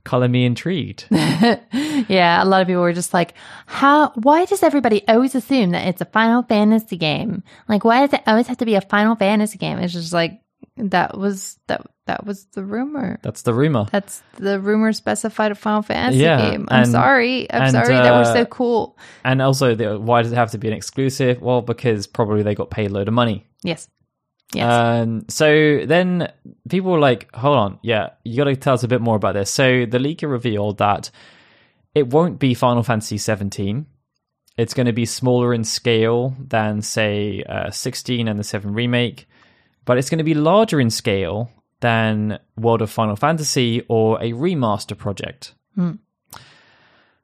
Color 0.03 0.29
me 0.29 0.45
intrigued. 0.45 1.05
yeah, 1.11 2.43
a 2.43 2.45
lot 2.45 2.61
of 2.61 2.67
people 2.67 2.81
were 2.81 2.91
just 2.91 3.13
like, 3.13 3.35
"How? 3.67 4.09
Why 4.15 4.45
does 4.45 4.63
everybody 4.63 5.07
always 5.07 5.35
assume 5.35 5.69
that 5.69 5.87
it's 5.87 6.01
a 6.01 6.05
Final 6.05 6.41
Fantasy 6.41 6.97
game? 6.97 7.43
Like, 7.69 7.85
why 7.85 8.01
does 8.01 8.13
it 8.19 8.23
always 8.27 8.47
have 8.47 8.57
to 8.57 8.65
be 8.65 8.75
a 8.75 8.81
Final 8.81 9.15
Fantasy 9.15 9.57
game?" 9.57 9.77
It's 9.77 9.93
just 9.93 10.11
like 10.11 10.41
that 10.77 11.17
was 11.17 11.59
that 11.67 11.85
that 12.05 12.25
was 12.25 12.45
the 12.47 12.63
rumor. 12.63 13.19
That's 13.21 13.43
the 13.43 13.53
rumor. 13.53 13.85
That's 13.91 14.21
the 14.37 14.59
rumor 14.59 14.91
specified 14.91 15.51
a 15.51 15.55
Final 15.55 15.81
Fantasy 15.83 16.19
Yeah, 16.19 16.51
game. 16.51 16.67
I'm 16.69 16.83
and- 16.83 16.91
sorry. 16.91 17.51
I'm 17.51 17.61
and, 17.63 17.71
sorry 17.71 17.93
that 17.93 18.11
we're 18.11 18.29
uh, 18.29 18.33
so 18.33 18.45
cool. 18.45 18.97
And 19.23 19.41
also, 19.41 19.75
the, 19.75 19.97
why 19.99 20.21
does 20.21 20.31
it 20.31 20.35
have 20.35 20.51
to 20.51 20.57
be 20.57 20.67
an 20.67 20.73
exclusive? 20.73 21.41
Well, 21.41 21.61
because 21.61 22.07
probably 22.07 22.43
they 22.43 22.55
got 22.55 22.69
paid 22.69 22.91
a 22.91 22.93
load 22.93 23.07
of 23.07 23.13
money. 23.13 23.47
Yes. 23.63 23.87
Yes. 24.53 24.71
Um, 24.71 25.25
so 25.29 25.85
then 25.85 26.31
people 26.69 26.91
were 26.91 26.99
like, 26.99 27.33
hold 27.33 27.57
on, 27.57 27.79
yeah, 27.81 28.11
you 28.23 28.37
got 28.37 28.43
to 28.43 28.55
tell 28.55 28.75
us 28.75 28.83
a 28.83 28.87
bit 28.87 29.01
more 29.01 29.15
about 29.15 29.33
this. 29.33 29.49
So 29.49 29.85
the 29.85 29.97
leaker 29.97 30.29
revealed 30.29 30.77
that 30.77 31.09
it 31.95 32.07
won't 32.07 32.39
be 32.39 32.53
Final 32.53 32.83
Fantasy 32.83 33.17
17. 33.17 33.85
It's 34.57 34.73
going 34.75 34.85
to 34.85 34.93
be 34.93 35.05
smaller 35.05 35.53
in 35.53 35.63
scale 35.63 36.35
than, 36.39 36.81
say, 36.83 37.43
uh, 37.43 37.71
16 37.71 38.27
and 38.27 38.37
the 38.37 38.43
7 38.43 38.73
Remake, 38.73 39.27
but 39.85 39.97
it's 39.97 40.09
going 40.09 40.19
to 40.19 40.23
be 40.23 40.33
larger 40.33 40.79
in 40.79 40.89
scale 40.89 41.49
than 41.79 42.39
World 42.57 42.81
of 42.81 42.89
Final 42.89 43.15
Fantasy 43.15 43.83
or 43.89 44.21
a 44.21 44.31
remaster 44.31 44.97
project. 44.97 45.53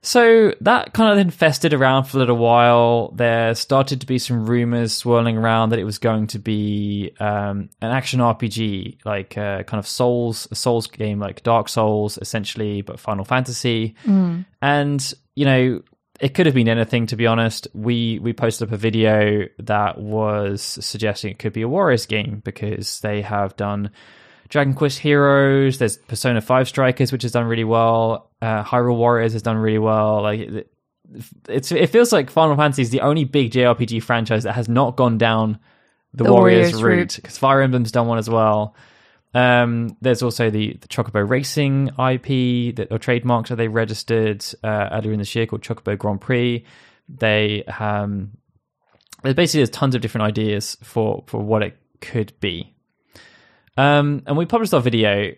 So 0.02 0.54
that 0.62 0.94
kind 0.94 1.12
of 1.12 1.18
then 1.18 1.30
festered 1.30 1.74
around 1.74 2.06
for 2.06 2.18
a 2.18 2.20
little 2.22 2.38
while. 2.38 3.12
There 3.16 3.54
started 3.54 4.00
to 4.00 4.08
be 4.08 4.18
some 4.18 4.46
rumors 4.46 4.94
swirling 4.94 5.38
around 5.38 5.70
that 5.70 5.80
it 5.80 5.84
was 5.84 5.98
going 5.98 6.28
to 6.28 6.40
be 6.40 7.12
um, 7.20 7.70
an 7.82 7.92
action 7.92 8.22
RPG, 8.22 9.00
like 9.04 9.38
uh, 9.38 9.64
kind 9.64 9.78
of 9.78 9.86
Souls, 9.86 10.48
a 10.52 10.56
Souls 10.56 10.88
game 10.88 11.20
like 11.20 11.44
Dark 11.44 11.68
Souls, 11.68 12.18
essentially, 12.22 12.82
but 12.82 12.98
Final 12.98 13.26
Fantasy. 13.26 13.96
And 14.62 15.14
you 15.36 15.46
know, 15.46 15.82
it 16.20 16.34
could 16.34 16.46
have 16.46 16.56
been 16.56 16.68
anything. 16.68 17.08
To 17.08 17.16
be 17.16 17.28
honest, 17.28 17.68
we 17.74 18.20
we 18.20 18.34
posted 18.34 18.68
up 18.68 18.74
a 18.74 18.78
video 18.78 19.46
that 19.60 19.98
was 19.98 20.62
suggesting 20.62 21.32
it 21.32 21.40
could 21.40 21.54
be 21.54 21.62
a 21.62 21.68
Warriors 21.68 22.06
game 22.06 22.42
because 22.44 23.00
they 23.02 23.22
have 23.22 23.56
done 23.56 23.92
Dragon 24.50 24.74
Quest 24.74 25.00
Heroes. 25.00 25.78
There's 25.78 25.98
Persona 25.98 26.42
Five 26.42 26.68
Strikers, 26.68 27.12
which 27.12 27.24
has 27.24 27.32
done 27.32 27.46
really 27.46 27.64
well. 27.64 28.32
Uh, 28.42 28.64
Hyrule 28.64 28.98
Warriors 28.98 29.34
has 29.34 29.42
done 29.42 29.58
really 29.58 29.78
well. 29.80 30.22
Like 30.22 30.40
it, 30.40 30.74
it's, 31.48 31.72
it 31.72 31.88
feels 31.88 32.12
like 32.12 32.30
Final 32.30 32.56
Fantasy 32.56 32.82
is 32.82 32.90
the 32.90 33.02
only 33.02 33.24
big 33.24 33.52
JRPG 33.52 34.04
franchise 34.04 34.44
that 34.44 34.54
has 34.54 34.70
not 34.70 34.96
gone 34.96 35.18
down 35.18 35.60
the, 36.14 36.24
The 36.24 36.32
Warriors, 36.34 36.74
Warriors 36.74 36.84
route 36.84 36.98
route. 36.98 37.16
because 37.16 37.38
Fire 37.38 37.62
Emblem's 37.62 37.92
done 37.92 38.08
one 38.08 38.18
as 38.18 38.30
well. 38.30 38.76
Um, 39.34 39.96
there's 40.02 40.24
also 40.24 40.50
the, 40.50 40.76
the 40.82 40.88
Chocobo 40.88 41.28
Racing 41.28 41.88
IP 41.90 42.76
that 42.78 42.88
or 42.92 42.98
trademarks 42.98 43.50
that 43.50 43.58
they 43.58 43.68
registered 43.68 44.44
uh, 44.64 44.90
earlier 44.92 45.14
in 45.14 45.20
this 45.20 45.36
year 45.36 45.46
called 45.46 45.62
Chocobo 45.62 45.98
Grand 45.98 46.20
Prix. 46.22 46.66
They 47.08 47.64
um, 47.66 48.32
there's 49.24 49.36
basically 49.36 49.60
there's 49.60 49.70
tons 49.70 49.94
of 49.96 50.02
different 50.02 50.26
ideas 50.26 50.78
for 50.84 51.24
for 51.28 51.42
what 51.42 51.62
it 51.64 51.78
could 52.02 52.34
be. 52.40 52.74
Um, 53.78 54.24
and 54.26 54.36
we 54.36 54.46
published 54.46 54.74
our 54.74 54.82
video 54.82 55.34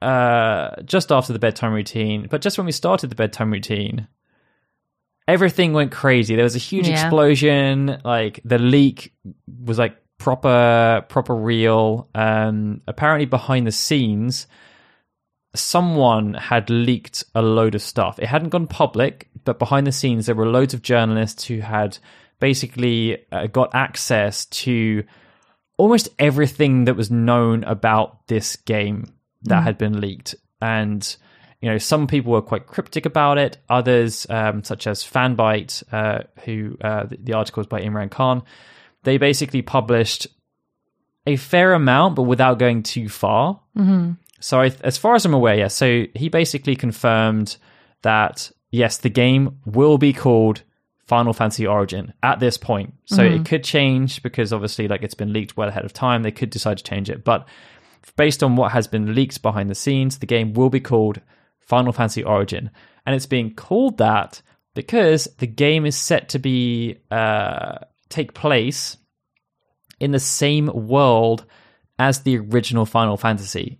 uh, 0.00 0.80
just 0.82 1.10
after 1.10 1.32
the 1.32 1.38
bedtime 1.38 1.72
routine, 1.72 2.26
but 2.30 2.40
just 2.42 2.58
when 2.58 2.66
we 2.66 2.72
started 2.72 3.10
the 3.10 3.14
bedtime 3.16 3.50
routine, 3.52 4.06
everything 5.26 5.72
went 5.72 5.92
crazy. 5.92 6.34
There 6.36 6.44
was 6.44 6.56
a 6.56 6.60
huge 6.60 6.88
Yeah. 6.88 6.94
explosion. 7.02 8.00
Like 8.04 8.40
the 8.44 8.58
leak 8.58 9.14
was 9.64 9.78
like 9.78 9.96
proper, 10.18 11.04
proper 11.08 11.34
real. 11.34 12.08
Um, 12.14 12.80
apparently 12.86 13.26
behind 13.26 13.66
the 13.66 13.72
scenes, 13.72 14.46
someone 15.54 16.34
had 16.34 16.70
leaked 16.70 17.24
a 17.34 17.42
load 17.42 17.74
of 17.74 17.82
stuff. 17.82 18.18
It 18.18 18.26
hadn't 18.26 18.48
gone 18.48 18.66
public, 18.66 19.28
but 19.44 19.58
behind 19.58 19.86
the 19.86 19.92
scenes, 19.92 20.26
there 20.26 20.34
were 20.34 20.48
loads 20.48 20.74
of 20.74 20.82
journalists 20.82 21.44
who 21.44 21.60
had 21.60 21.98
basically 22.40 23.24
uh, 23.30 23.46
got 23.46 23.74
access 23.74 24.46
to 24.46 25.04
almost 25.76 26.08
everything 26.18 26.84
that 26.84 26.96
was 26.96 27.10
known 27.10 27.64
about 27.64 28.26
this 28.28 28.56
game 28.56 29.06
that 29.42 29.62
had 29.62 29.78
been 29.78 30.00
leaked. 30.00 30.34
And, 30.60 31.16
you 31.60 31.68
know, 31.68 31.78
some 31.78 32.06
people 32.06 32.32
were 32.32 32.42
quite 32.42 32.66
cryptic 32.66 33.06
about 33.06 33.38
it. 33.38 33.58
Others, 33.68 34.26
um, 34.30 34.64
such 34.64 34.86
as 34.86 35.04
Fanbyte 35.04 35.82
uh, 35.92 36.24
who 36.44 36.76
uh, 36.80 37.04
the, 37.04 37.16
the 37.16 37.32
article 37.34 37.60
was 37.60 37.66
by 37.66 37.80
Imran 37.80 38.10
Khan, 38.10 38.42
they 39.04 39.18
basically 39.18 39.62
published 39.62 40.26
a 41.26 41.36
fair 41.36 41.72
amount, 41.72 42.16
but 42.16 42.22
without 42.24 42.58
going 42.58 42.82
too 42.82 43.08
far. 43.08 43.60
So, 44.40 44.60
I, 44.60 44.72
as 44.82 44.98
far 44.98 45.14
as 45.14 45.24
I'm 45.24 45.32
aware, 45.32 45.56
yes. 45.56 45.74
So 45.74 46.04
he 46.14 46.28
basically 46.28 46.76
confirmed 46.76 47.56
that 48.02 48.50
yes, 48.70 48.98
the 48.98 49.08
game 49.08 49.58
will 49.64 49.98
be 49.98 50.12
called 50.12 50.62
Final 51.06 51.32
Fantasy 51.32 51.66
Origin 51.66 52.12
at 52.22 52.40
this 52.40 52.56
point. 52.58 52.94
So 53.06 53.22
it 53.22 53.44
could 53.46 53.62
change 53.64 54.22
because 54.22 54.52
obviously, 54.52 54.88
like 54.88 55.02
it's 55.02 55.14
been 55.14 55.32
leaked 55.32 55.56
well 55.56 55.68
ahead 55.68 55.84
of 55.84 55.92
time. 55.92 56.22
They 56.22 56.30
could 56.32 56.50
decide 56.50 56.78
to 56.78 56.84
change 56.84 57.08
it, 57.08 57.24
but 57.24 57.46
based 58.16 58.42
on 58.42 58.56
what 58.56 58.72
has 58.72 58.86
been 58.86 59.14
leaked 59.14 59.40
behind 59.42 59.70
the 59.70 59.74
scenes, 59.74 60.18
the 60.18 60.26
game 60.26 60.52
will 60.54 60.70
be 60.70 60.80
called 60.80 61.20
Final 61.60 61.92
Fantasy 61.92 62.24
Origin, 62.24 62.70
and 63.06 63.14
it's 63.14 63.26
being 63.26 63.54
called 63.54 63.98
that 63.98 64.42
because 64.74 65.28
the 65.38 65.46
game 65.46 65.86
is 65.86 65.96
set 65.96 66.30
to 66.30 66.38
be 66.38 66.98
uh, 67.10 67.78
take 68.14 68.34
place 68.34 68.96
in 70.00 70.12
the 70.12 70.20
same 70.20 70.66
world 70.66 71.44
as 71.98 72.20
the 72.20 72.38
original 72.38 72.86
Final 72.86 73.16
Fantasy. 73.16 73.78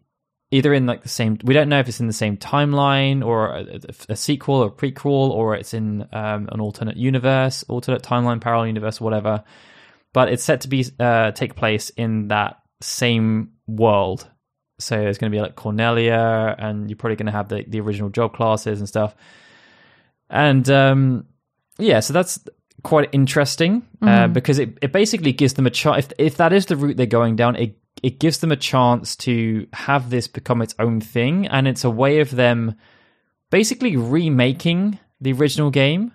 Either 0.51 0.73
in 0.73 0.87
like 0.87 1.03
the 1.03 1.09
same, 1.09 1.39
we 1.43 1.55
don't 1.55 1.69
know 1.69 1.81
if 1.81 1.89
it's 1.89 2.01
in 2.01 2.07
the 2.07 2.13
same 2.13 2.37
timeline 2.37 3.25
or 3.25 3.49
a, 3.49 3.81
a 4.11 4.17
sequel 4.17 4.57
or 4.57 4.71
prequel, 4.71 5.31
or 5.31 5.55
it's 5.55 5.75
in 5.75 6.03
um, 6.13 6.49
an 6.53 6.61
alternate 6.61 6.97
universe, 6.97 7.65
alternate 7.69 8.03
timeline, 8.03 8.41
parallel 8.41 8.69
universe, 8.69 9.01
whatever. 9.01 9.43
But 10.13 10.29
it's 10.29 10.45
set 10.45 10.61
to 10.61 10.69
be 10.69 10.85
uh, 11.01 11.33
take 11.33 11.57
place 11.57 11.91
in 11.91 12.29
that 12.29 12.61
same 12.81 13.53
world. 13.67 14.29
So 14.79 15.01
it's 15.01 15.19
going 15.19 15.33
to 15.33 15.37
be 15.37 15.41
like 15.41 15.57
Cornelia, 15.57 16.55
and 16.59 16.89
you're 16.89 16.97
probably 16.97 17.17
going 17.17 17.27
to 17.27 17.33
have 17.33 17.49
the, 17.49 17.65
the 17.67 17.81
original 17.81 18.11
job 18.11 18.35
classes 18.35 18.79
and 18.79 18.89
stuff. 18.89 19.15
And 20.31 20.69
um, 20.71 21.27
yeah, 21.79 22.01
so 22.01 22.13
that's 22.13 22.39
quite 22.85 23.09
interesting 23.11 23.83
uh, 24.03 24.29
because 24.29 24.61
it, 24.61 24.79
it 24.81 24.93
basically 24.93 25.33
gives 25.33 25.55
them 25.55 25.67
a 25.67 25.71
chance. 25.71 26.07
If, 26.07 26.13
if 26.19 26.37
that 26.37 26.53
is 26.53 26.67
the 26.67 26.77
route 26.77 26.97
they're 26.97 27.07
going 27.07 27.35
down, 27.35 27.57
it 27.57 27.77
it 28.03 28.21
gives 28.21 28.39
them 28.39 28.53
a 28.53 28.57
chance 28.57 29.17
to 29.17 29.67
have 29.73 30.11
this 30.11 30.29
become 30.29 30.63
its 30.63 30.75
own 30.79 31.01
thing, 31.01 31.47
and 31.49 31.67
it's 31.67 31.83
a 31.83 31.91
way 31.91 32.21
of 32.21 32.31
them 32.31 32.77
basically 33.51 33.97
remaking 33.97 34.99
the 35.21 35.33
original 35.33 35.71
game 35.71 36.13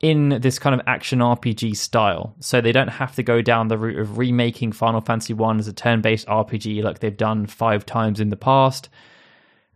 in 0.00 0.30
this 0.40 0.58
kind 0.58 0.74
of 0.74 0.80
action 0.86 1.18
RPG 1.20 1.76
style. 1.76 2.34
So 2.40 2.60
they 2.60 2.72
don't 2.72 2.88
have 2.88 3.14
to 3.16 3.22
go 3.22 3.42
down 3.42 3.68
the 3.68 3.78
route 3.78 3.98
of 3.98 4.18
remaking 4.18 4.72
Final 4.72 5.00
Fantasy 5.00 5.34
1 5.34 5.58
as 5.58 5.68
a 5.68 5.72
turn-based 5.72 6.26
RPG 6.26 6.82
like 6.82 7.00
they've 7.00 7.16
done 7.16 7.46
5 7.46 7.86
times 7.86 8.18
in 8.18 8.30
the 8.30 8.36
past. 8.36 8.88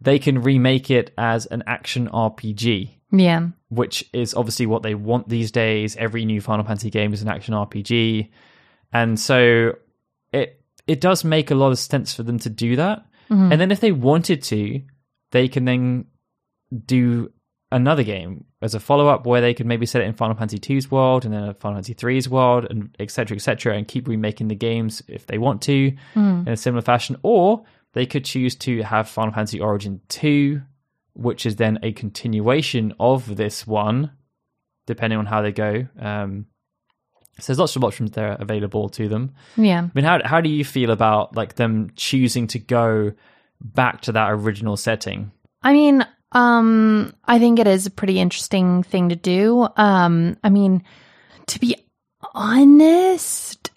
They 0.00 0.18
can 0.18 0.42
remake 0.42 0.90
it 0.90 1.12
as 1.16 1.46
an 1.46 1.62
action 1.66 2.08
RPG, 2.08 2.90
Yeah. 3.10 3.48
which 3.68 4.08
is 4.12 4.34
obviously 4.34 4.66
what 4.66 4.82
they 4.82 4.94
want 4.94 5.28
these 5.28 5.50
days. 5.50 5.96
Every 5.96 6.24
new 6.24 6.40
Final 6.40 6.64
Fantasy 6.64 6.90
game 6.90 7.12
is 7.12 7.22
an 7.22 7.28
action 7.28 7.54
RPG. 7.54 8.30
And 8.92 9.18
so 9.18 9.72
it 10.32 10.60
it 10.86 11.00
does 11.00 11.24
make 11.24 11.50
a 11.50 11.54
lot 11.54 11.72
of 11.72 11.78
sense 11.78 12.14
for 12.14 12.22
them 12.22 12.38
to 12.40 12.50
do 12.50 12.76
that. 12.76 13.06
Mm-hmm. 13.30 13.52
And 13.52 13.60
then 13.60 13.70
if 13.70 13.80
they 13.80 13.92
wanted 13.92 14.42
to, 14.44 14.82
they 15.32 15.48
can 15.48 15.64
then 15.64 16.06
do 16.86 17.32
another 17.72 18.04
game 18.04 18.44
as 18.62 18.74
a 18.74 18.80
follow 18.80 19.08
up 19.08 19.26
where 19.26 19.40
they 19.40 19.52
could 19.52 19.66
maybe 19.66 19.84
set 19.84 20.00
it 20.00 20.06
in 20.06 20.14
Final 20.14 20.36
Fantasy 20.36 20.58
2's 20.58 20.90
world 20.90 21.24
and 21.24 21.34
then 21.34 21.42
a 21.42 21.54
Final 21.54 21.76
Fantasy 21.76 21.94
3's 21.94 22.28
world 22.28 22.66
and 22.70 22.94
etc. 23.00 23.10
cetera, 23.10 23.36
et 23.36 23.40
cetera, 23.40 23.76
and 23.76 23.88
keep 23.88 24.06
remaking 24.06 24.48
the 24.48 24.54
games 24.54 25.02
if 25.08 25.26
they 25.26 25.38
want 25.38 25.60
to 25.62 25.92
mm. 26.14 26.46
in 26.46 26.52
a 26.52 26.56
similar 26.56 26.82
fashion. 26.82 27.16
Or 27.22 27.64
they 27.94 28.06
could 28.06 28.24
choose 28.24 28.54
to 28.56 28.82
have 28.82 29.08
Final 29.08 29.32
Fantasy 29.32 29.60
Origin 29.60 30.00
2, 30.08 30.60
which 31.14 31.46
is 31.46 31.56
then 31.56 31.78
a 31.82 31.92
continuation 31.92 32.92
of 33.00 33.36
this 33.36 33.66
one, 33.66 34.10
depending 34.86 35.18
on 35.18 35.26
how 35.26 35.42
they 35.42 35.52
go. 35.52 35.86
Um, 35.98 36.46
so 37.40 37.46
there's 37.46 37.58
lots 37.58 37.74
of 37.74 37.82
options 37.82 38.12
there 38.12 38.36
available 38.38 38.88
to 38.90 39.08
them. 39.08 39.34
Yeah. 39.56 39.80
I 39.82 39.90
mean, 39.94 40.04
how 40.04 40.20
how 40.24 40.40
do 40.40 40.48
you 40.48 40.64
feel 40.64 40.90
about 40.90 41.34
like 41.34 41.54
them 41.56 41.90
choosing 41.96 42.46
to 42.48 42.58
go 42.60 43.12
back 43.60 44.02
to 44.02 44.12
that 44.12 44.30
original 44.30 44.76
setting? 44.76 45.32
I 45.62 45.72
mean, 45.72 46.04
Um, 46.32 47.14
I 47.24 47.38
think 47.38 47.60
it 47.60 47.68
is 47.68 47.86
a 47.86 47.90
pretty 47.90 48.18
interesting 48.18 48.82
thing 48.82 49.08
to 49.10 49.16
do. 49.16 49.68
Um, 49.76 50.36
I 50.42 50.50
mean, 50.50 50.82
to 51.46 51.60
be 51.60 51.76
honest, 52.34 53.70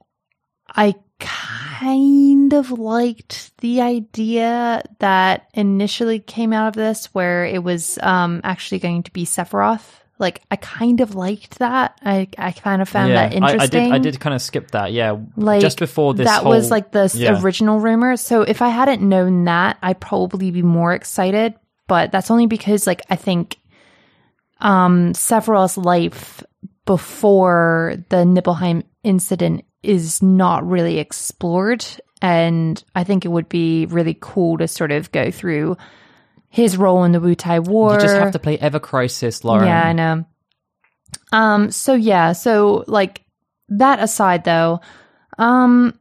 I 0.67 0.95
kind 1.19 2.53
of 2.53 2.71
liked 2.71 3.51
the 3.57 3.81
idea 3.81 4.83
that 4.99 5.49
initially 5.53 6.19
came 6.19 6.53
out 6.53 6.67
of 6.67 6.73
this 6.73 7.07
where 7.13 7.45
it 7.45 7.63
was 7.63 7.97
um 8.01 8.41
actually 8.43 8.79
going 8.79 9.03
to 9.03 9.11
be 9.11 9.25
Sephiroth. 9.25 9.85
Like 10.19 10.41
I 10.49 10.55
kind 10.55 11.01
of 11.01 11.15
liked 11.15 11.59
that. 11.59 11.99
I 12.03 12.27
I 12.37 12.51
kind 12.51 12.81
of 12.81 12.89
found 12.89 13.11
that 13.11 13.31
I, 13.31 13.35
I 13.35 13.37
interesting. 13.37 13.83
did. 13.85 13.93
I 13.93 13.97
did 13.99 14.19
kind 14.19 14.33
of 14.33 14.41
skip 14.41 14.71
that. 14.71 14.91
Yeah, 14.91 15.17
like 15.35 15.61
just 15.61 15.79
before 15.79 16.13
this. 16.13 16.25
that 16.25 16.43
whole, 16.43 16.51
was 16.51 16.71
like 16.71 16.91
the 16.91 17.11
yeah. 17.13 17.41
original 17.41 17.79
rumor 17.79 18.17
so 18.17 18.41
if 18.41 18.61
i 18.61 18.69
hadn't 18.69 19.01
known 19.01 19.45
that 19.45 19.77
i'd 19.83 19.99
probably 19.99 20.51
be 20.51 20.61
more 20.61 20.93
excited 20.93 21.53
but 21.87 22.11
that's 22.11 22.31
only 22.31 22.47
because 22.47 22.87
like 22.87 23.01
i 23.09 23.15
think 23.15 23.57
um 24.59 25.13
sephiroth's 25.13 25.77
life 25.77 26.43
before 26.85 27.95
the 28.09 28.25
nibelheim 28.25 28.83
incident 29.03 29.63
is 29.87 30.21
not 30.21 30.67
really 30.67 30.99
explored 30.99 31.85
and 32.21 32.83
i 32.95 33.03
think 33.03 33.25
it 33.25 33.29
would 33.29 33.47
be 33.49 33.85
really 33.87 34.17
cool 34.19 34.57
to 34.57 34.67
sort 34.67 34.91
of 34.91 35.11
go 35.11 35.31
through 35.31 35.77
his 36.49 36.77
role 36.77 37.03
in 37.03 37.11
the 37.11 37.19
Wutai 37.19 37.65
war 37.65 37.93
You 37.93 37.99
just 37.99 38.15
have 38.15 38.31
to 38.31 38.39
play 38.39 38.57
Ever 38.57 38.79
Crisis, 38.79 39.43
Lauren. 39.43 39.67
yeah, 39.67 39.83
I 39.83 39.93
know. 39.93 40.25
Um, 41.31 41.71
so 41.71 41.93
yeah, 41.93 42.31
so 42.31 42.85
like 42.87 43.23
that 43.69 43.99
aside 43.99 44.43
though, 44.45 44.79
um 45.37 45.93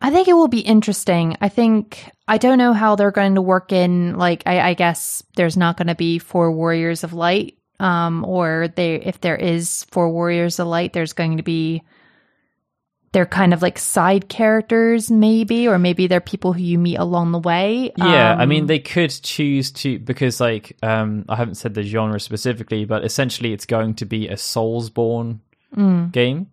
I 0.00 0.10
think 0.10 0.28
it 0.28 0.34
will 0.34 0.48
be 0.48 0.60
interesting. 0.60 1.36
I 1.40 1.48
think 1.48 2.08
I 2.28 2.38
don't 2.38 2.58
know 2.58 2.72
how 2.72 2.94
they're 2.94 3.10
going 3.10 3.34
to 3.34 3.42
work 3.42 3.72
in 3.72 4.16
like 4.16 4.44
I, 4.46 4.60
I 4.70 4.74
guess 4.74 5.24
there's 5.34 5.56
not 5.56 5.76
gonna 5.76 5.96
be 5.96 6.18
four 6.20 6.52
warriors 6.52 7.02
of 7.04 7.12
light. 7.12 7.58
Um, 7.80 8.24
or 8.24 8.68
they 8.74 8.94
if 8.96 9.20
there 9.20 9.36
is 9.36 9.84
four 9.90 10.08
warriors 10.10 10.58
of 10.60 10.68
light, 10.68 10.92
there's 10.92 11.12
going 11.12 11.36
to 11.36 11.42
be 11.42 11.82
they're 13.12 13.26
kind 13.26 13.54
of 13.54 13.62
like 13.62 13.78
side 13.78 14.28
characters, 14.28 15.10
maybe, 15.10 15.66
or 15.66 15.78
maybe 15.78 16.06
they're 16.06 16.20
people 16.20 16.52
who 16.52 16.60
you 16.62 16.78
meet 16.78 16.96
along 16.96 17.32
the 17.32 17.38
way. 17.38 17.90
Yeah, 17.96 18.34
I 18.38 18.42
Um, 18.42 18.48
mean 18.48 18.66
they 18.66 18.78
could 18.80 19.10
choose 19.10 19.70
to 19.72 19.98
because 19.98 20.40
like 20.40 20.76
um 20.82 21.24
I 21.28 21.36
haven't 21.36 21.54
said 21.56 21.74
the 21.74 21.82
genre 21.82 22.20
specifically, 22.20 22.84
but 22.84 23.04
essentially 23.04 23.52
it's 23.52 23.66
going 23.66 23.94
to 23.94 24.04
be 24.04 24.28
a 24.28 24.34
Soulsborne 24.34 25.40
mm, 25.76 26.12
game, 26.12 26.48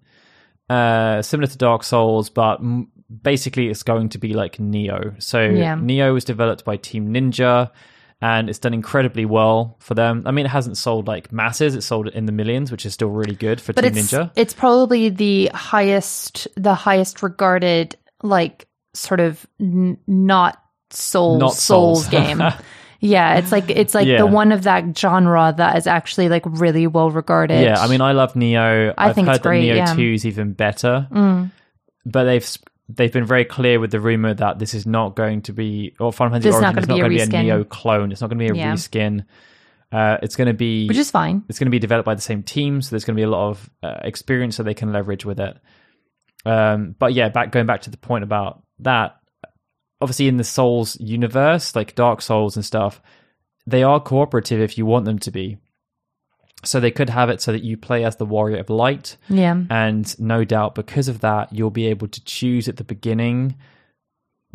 uh, 0.69 1.21
similar 1.21 1.47
to 1.47 1.57
Dark 1.57 1.83
Souls, 1.83 2.29
but 2.29 2.59
m- 2.59 2.87
basically 3.21 3.67
it's 3.69 3.83
going 3.83 4.09
to 4.09 4.17
be 4.17 4.33
like 4.33 4.57
Nioh. 4.57 5.21
So 5.21 5.41
Yeah. 5.41 5.75
Nioh 5.75 6.13
was 6.13 6.25
developed 6.25 6.65
by 6.65 6.77
Team 6.77 7.13
Ninja, 7.13 7.69
and 8.21 8.49
it's 8.49 8.59
done 8.59 8.73
incredibly 8.73 9.25
well 9.25 9.75
for 9.79 9.93
them. 9.93 10.23
I 10.25 10.31
mean, 10.31 10.45
it 10.45 10.49
hasn't 10.49 10.77
sold 10.77 11.07
like 11.07 11.31
masses; 11.31 11.75
it 11.75 11.81
sold 11.81 12.07
in 12.07 12.25
the 12.25 12.31
millions, 12.31 12.71
which 12.71 12.85
is 12.85 12.93
still 12.93 13.09
really 13.09 13.35
good 13.35 13.59
for 13.61 13.73
but 13.73 13.81
Team 13.83 13.97
it's 13.97 14.11
Ninja. 14.11 14.31
it's 14.35 14.53
probably 14.53 15.09
the 15.09 15.51
highest 15.53 16.47
the 16.55 16.73
highest 16.73 17.21
regarded 17.23 17.95
like 18.23 18.67
sort 18.93 19.19
of 19.19 19.45
n- 19.59 19.97
not 20.07 20.61
soul 20.91 21.37
Not 21.39 21.53
souls 21.53 22.05
Souls. 22.05 22.07
game 22.07 22.41
yeah 23.01 23.35
it's 23.35 23.51
like 23.51 23.69
it's 23.69 23.93
like 23.93 24.07
Yeah. 24.07 24.19
the 24.19 24.25
one 24.25 24.53
of 24.53 24.63
that 24.63 24.97
genre 24.97 25.53
that 25.57 25.77
is 25.77 25.85
actually 25.85 26.29
like 26.29 26.43
really 26.45 26.87
well 26.87 27.09
regarded 27.11 27.61
Yeah, 27.61 27.77
I 27.79 27.87
mean, 27.89 27.99
I 28.01 28.13
love 28.13 28.33
Nioh. 28.33 28.93
I 28.97 29.09
I've 29.09 29.15
think 29.15 29.27
heard 29.27 29.35
it's 29.37 29.43
great, 29.43 29.67
that 29.67 29.73
Nioh 29.73 29.87
yeah. 29.87 29.93
Two 29.95 30.13
is 30.13 30.25
even 30.25 30.53
better, 30.53 31.07
Mm. 31.11 31.51
but 32.05 32.23
they've 32.23 32.47
they've 32.89 33.11
been 33.11 33.25
very 33.25 33.45
clear 33.45 33.79
with 33.79 33.91
the 33.91 33.99
rumor 33.99 34.33
that 34.33 34.59
this 34.59 34.73
is 34.73 34.85
not 34.85 35.15
going 35.15 35.41
to 35.43 35.53
be 35.53 35.95
or 35.99 36.13
Final 36.13 36.33
Fantasy 36.33 36.49
This 36.49 36.55
is 36.55 36.61
not 36.61 36.75
Origin 36.75 36.83
is 36.83 36.87
gonna 36.87 37.01
not 37.01 37.09
be 37.09 37.15
a 37.15 37.17
going 37.17 37.29
to 37.29 37.43
be 37.43 37.49
a. 37.49 37.57
Nioh 37.63 37.69
clone. 37.69 38.11
It's 38.11 38.21
not 38.21 38.29
going 38.29 38.39
to 38.39 38.53
be 38.53 38.59
a 38.59 38.61
Yeah. 38.61 38.73
reskin. 38.73 39.25
Uh, 39.91 40.17
it's 40.21 40.35
going 40.35 40.47
to 40.47 40.53
be 40.53 40.87
which 40.87 40.97
is 40.97 41.11
fine 41.11 41.43
it's 41.47 41.59
going 41.59 41.67
to 41.67 41.71
be 41.71 41.79
developed 41.79 42.05
by 42.05 42.15
the 42.15 42.21
same 42.21 42.43
team, 42.43 42.81
so 42.81 42.89
there's 42.89 43.05
going 43.05 43.15
to 43.15 43.19
be 43.19 43.23
a 43.23 43.29
lot 43.29 43.49
of 43.49 43.69
uh, 43.83 43.99
experience 44.01 44.57
that 44.57 44.63
they 44.63 44.73
can 44.73 44.91
leverage 44.91 45.25
with 45.25 45.39
it. 45.39 45.57
Um, 46.45 46.95
but 46.97 47.13
yeah, 47.13 47.29
back 47.29 47.51
going 47.51 47.65
back 47.65 47.81
to 47.83 47.91
the 47.91 47.97
point 47.97 48.23
about 48.23 48.63
that, 48.79 49.15
obviously 50.01 50.27
in 50.27 50.37
the 50.37 50.43
Souls 50.43 50.99
universe, 50.99 51.75
like 51.75 51.95
Dark 51.95 52.21
Souls 52.21 52.55
and 52.55 52.65
stuff, 52.65 53.01
they 53.65 53.83
are 53.83 53.99
cooperative 53.99 54.59
if 54.59 54.77
you 54.77 54.85
want 54.85 55.05
them 55.05 55.19
to 55.19 55.31
be. 55.31 55.57
So 56.65 56.79
they 56.79 56.91
could 56.91 57.09
have 57.09 57.29
it 57.29 57.41
so 57.41 57.51
that 57.51 57.63
you 57.63 57.77
play 57.77 58.03
as 58.03 58.15
the 58.17 58.25
Warrior 58.25 58.57
of 58.57 58.69
Light, 58.69 59.17
yeah 59.29 59.61
and 59.69 60.19
no 60.19 60.43
doubt 60.43 60.75
because 60.75 61.07
of 61.07 61.19
that, 61.21 61.53
you'll 61.53 61.69
be 61.69 61.87
able 61.87 62.07
to 62.07 62.23
choose 62.23 62.67
at 62.67 62.77
the 62.77 62.83
beginning 62.83 63.55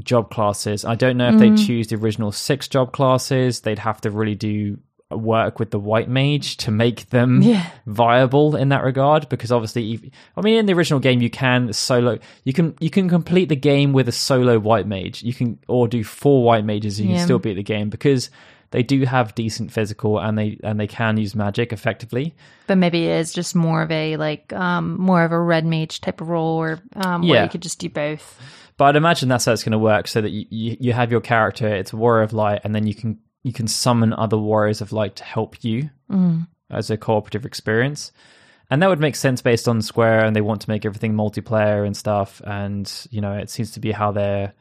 job 0.02 0.30
classes. 0.30 0.84
I 0.84 0.94
don't 0.94 1.16
know 1.16 1.28
if 1.28 1.38
they 1.38 1.50
mm. 1.50 1.66
choose 1.66 1.88
the 1.88 1.96
original 1.96 2.32
six 2.32 2.68
job 2.68 2.92
classes. 2.92 3.60
They'd 3.60 3.78
have 3.78 4.00
to 4.02 4.10
really 4.10 4.34
do 4.34 4.78
work 5.10 5.58
with 5.58 5.72
the 5.72 5.78
white 5.78 6.08
mage 6.08 6.56
to 6.58 6.70
make 6.70 7.10
them 7.10 7.42
Yeah. 7.42 7.66
viable 7.84 8.54
in 8.54 8.68
that 8.68 8.84
regard 8.84 9.28
because 9.28 9.50
obviously 9.50 9.92
if- 9.94 10.04
I 10.36 10.40
mean 10.40 10.58
in 10.58 10.66
the 10.66 10.72
original 10.72 11.00
game 11.00 11.20
you 11.20 11.28
can 11.30 11.72
solo 11.72 12.18
you 12.44 12.52
can 12.52 12.76
you 12.78 12.90
can 12.90 13.08
complete 13.08 13.48
the 13.48 13.56
game 13.56 13.92
with 13.92 14.08
a 14.08 14.12
solo 14.12 14.60
white 14.60 14.86
mage 14.86 15.24
you 15.24 15.34
can 15.34 15.58
or 15.66 15.88
do 15.88 16.04
four 16.04 16.44
white 16.44 16.64
mages 16.64 17.00
and 17.00 17.08
you 17.08 17.14
Yeah. 17.14 17.18
can 17.18 17.26
still 17.26 17.38
beat 17.40 17.54
the 17.54 17.64
game 17.64 17.90
because 17.90 18.30
they 18.72 18.82
do 18.82 19.04
have 19.04 19.34
decent 19.34 19.72
physical 19.72 20.18
and 20.18 20.38
they 20.38 20.58
and 20.62 20.78
they 20.78 20.86
can 20.86 21.16
use 21.16 21.34
magic 21.34 21.72
effectively 21.72 22.34
but 22.66 22.78
maybe 22.78 23.06
it 23.06 23.18
is 23.18 23.32
just 23.32 23.54
more 23.54 23.82
of 23.82 23.90
a 23.90 24.16
like 24.16 24.52
um 24.52 25.00
more 25.00 25.24
of 25.24 25.32
a 25.32 25.40
red 25.40 25.64
mage 25.66 26.00
type 26.00 26.20
of 26.20 26.28
role 26.28 26.56
or 26.58 26.80
um 26.96 27.22
where 27.22 27.38
Yeah. 27.38 27.42
you 27.44 27.50
could 27.50 27.62
just 27.62 27.78
do 27.80 27.88
both 27.88 28.38
But 28.76 28.84
I'd 28.90 28.96
imagine 28.96 29.28
that's 29.28 29.44
how 29.44 29.52
it's 29.52 29.62
going 29.64 29.72
to 29.72 29.78
work, 29.78 30.08
so 30.08 30.20
that 30.22 30.30
you, 30.30 30.46
you, 30.48 30.76
you 30.80 30.92
have 30.94 31.10
your 31.10 31.20
character, 31.20 31.68
it's 31.68 31.92
a 31.92 31.96
warrior 31.98 32.22
of 32.22 32.32
light, 32.32 32.60
and 32.64 32.74
then 32.74 32.86
you 32.86 32.94
can 32.94 33.18
you 33.42 33.52
can 33.52 33.68
summon 33.68 34.12
other 34.14 34.38
warriors 34.38 34.80
of 34.80 34.92
light 34.92 35.16
to 35.16 35.24
help 35.24 35.62
you 35.64 35.90
Mm. 36.10 36.46
as 36.70 36.90
a 36.90 36.96
cooperative 36.96 37.44
experience, 37.44 38.10
and 38.70 38.80
that 38.80 38.88
would 38.88 39.00
make 39.00 39.16
sense 39.16 39.42
based 39.42 39.68
on 39.68 39.82
Square, 39.82 40.24
and 40.24 40.34
they 40.34 40.40
want 40.40 40.60
to 40.62 40.70
make 40.70 40.86
everything 40.86 41.12
multiplayer 41.14 41.84
and 41.84 41.94
stuff, 41.96 42.40
and 42.46 42.90
you 43.10 43.20
know 43.20 43.32
it 43.36 43.50
seems 43.50 43.70
to 43.72 43.80
be 43.80 43.92
how 43.92 44.12
they're 44.12 44.52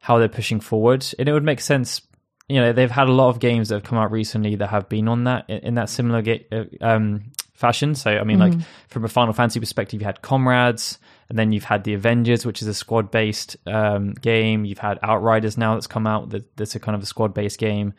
how 0.00 0.18
they're 0.18 0.28
pushing 0.28 0.60
forward, 0.60 1.06
and 1.18 1.28
it 1.28 1.32
would 1.32 1.44
make 1.44 1.60
sense. 1.60 2.00
You 2.48 2.60
know, 2.60 2.72
they've 2.72 2.90
had 2.90 3.08
a 3.08 3.12
lot 3.12 3.28
of 3.30 3.40
games 3.40 3.68
that 3.68 3.76
have 3.76 3.84
come 3.84 3.98
out 3.98 4.10
recently 4.12 4.54
that 4.56 4.68
have 4.68 4.88
been 4.88 5.08
on 5.08 5.24
that 5.24 5.48
in, 5.50 5.74
that 5.74 5.88
similar 5.88 6.22
ga- 6.22 6.46
uh, 6.52 6.64
um, 6.80 7.32
fashion. 7.54 7.94
So, 7.96 8.10
I 8.16 8.22
mean, 8.24 8.38
like 8.38 8.52
from 8.88 9.04
a 9.04 9.08
Final 9.08 9.32
Fantasy 9.32 9.58
perspective, 9.58 10.00
you 10.00 10.06
had 10.06 10.22
Comrades, 10.22 10.98
and 11.28 11.36
then 11.36 11.50
you've 11.50 11.64
had 11.64 11.82
the 11.82 11.94
Avengers, 11.94 12.46
which 12.46 12.62
is 12.62 12.68
a 12.68 12.74
squad 12.74 13.10
based 13.10 13.56
um, 13.66 14.12
game. 14.14 14.64
You've 14.64 14.78
had 14.78 14.98
Outriders 15.02 15.58
now 15.58 15.74
that's 15.74 15.88
come 15.88 16.06
out 16.06 16.30
that, 16.30 16.56
that's 16.56 16.76
a 16.76 16.80
kind 16.80 16.94
of 16.94 17.02
a 17.02 17.06
squad 17.06 17.34
based 17.34 17.58
game. 17.58 17.94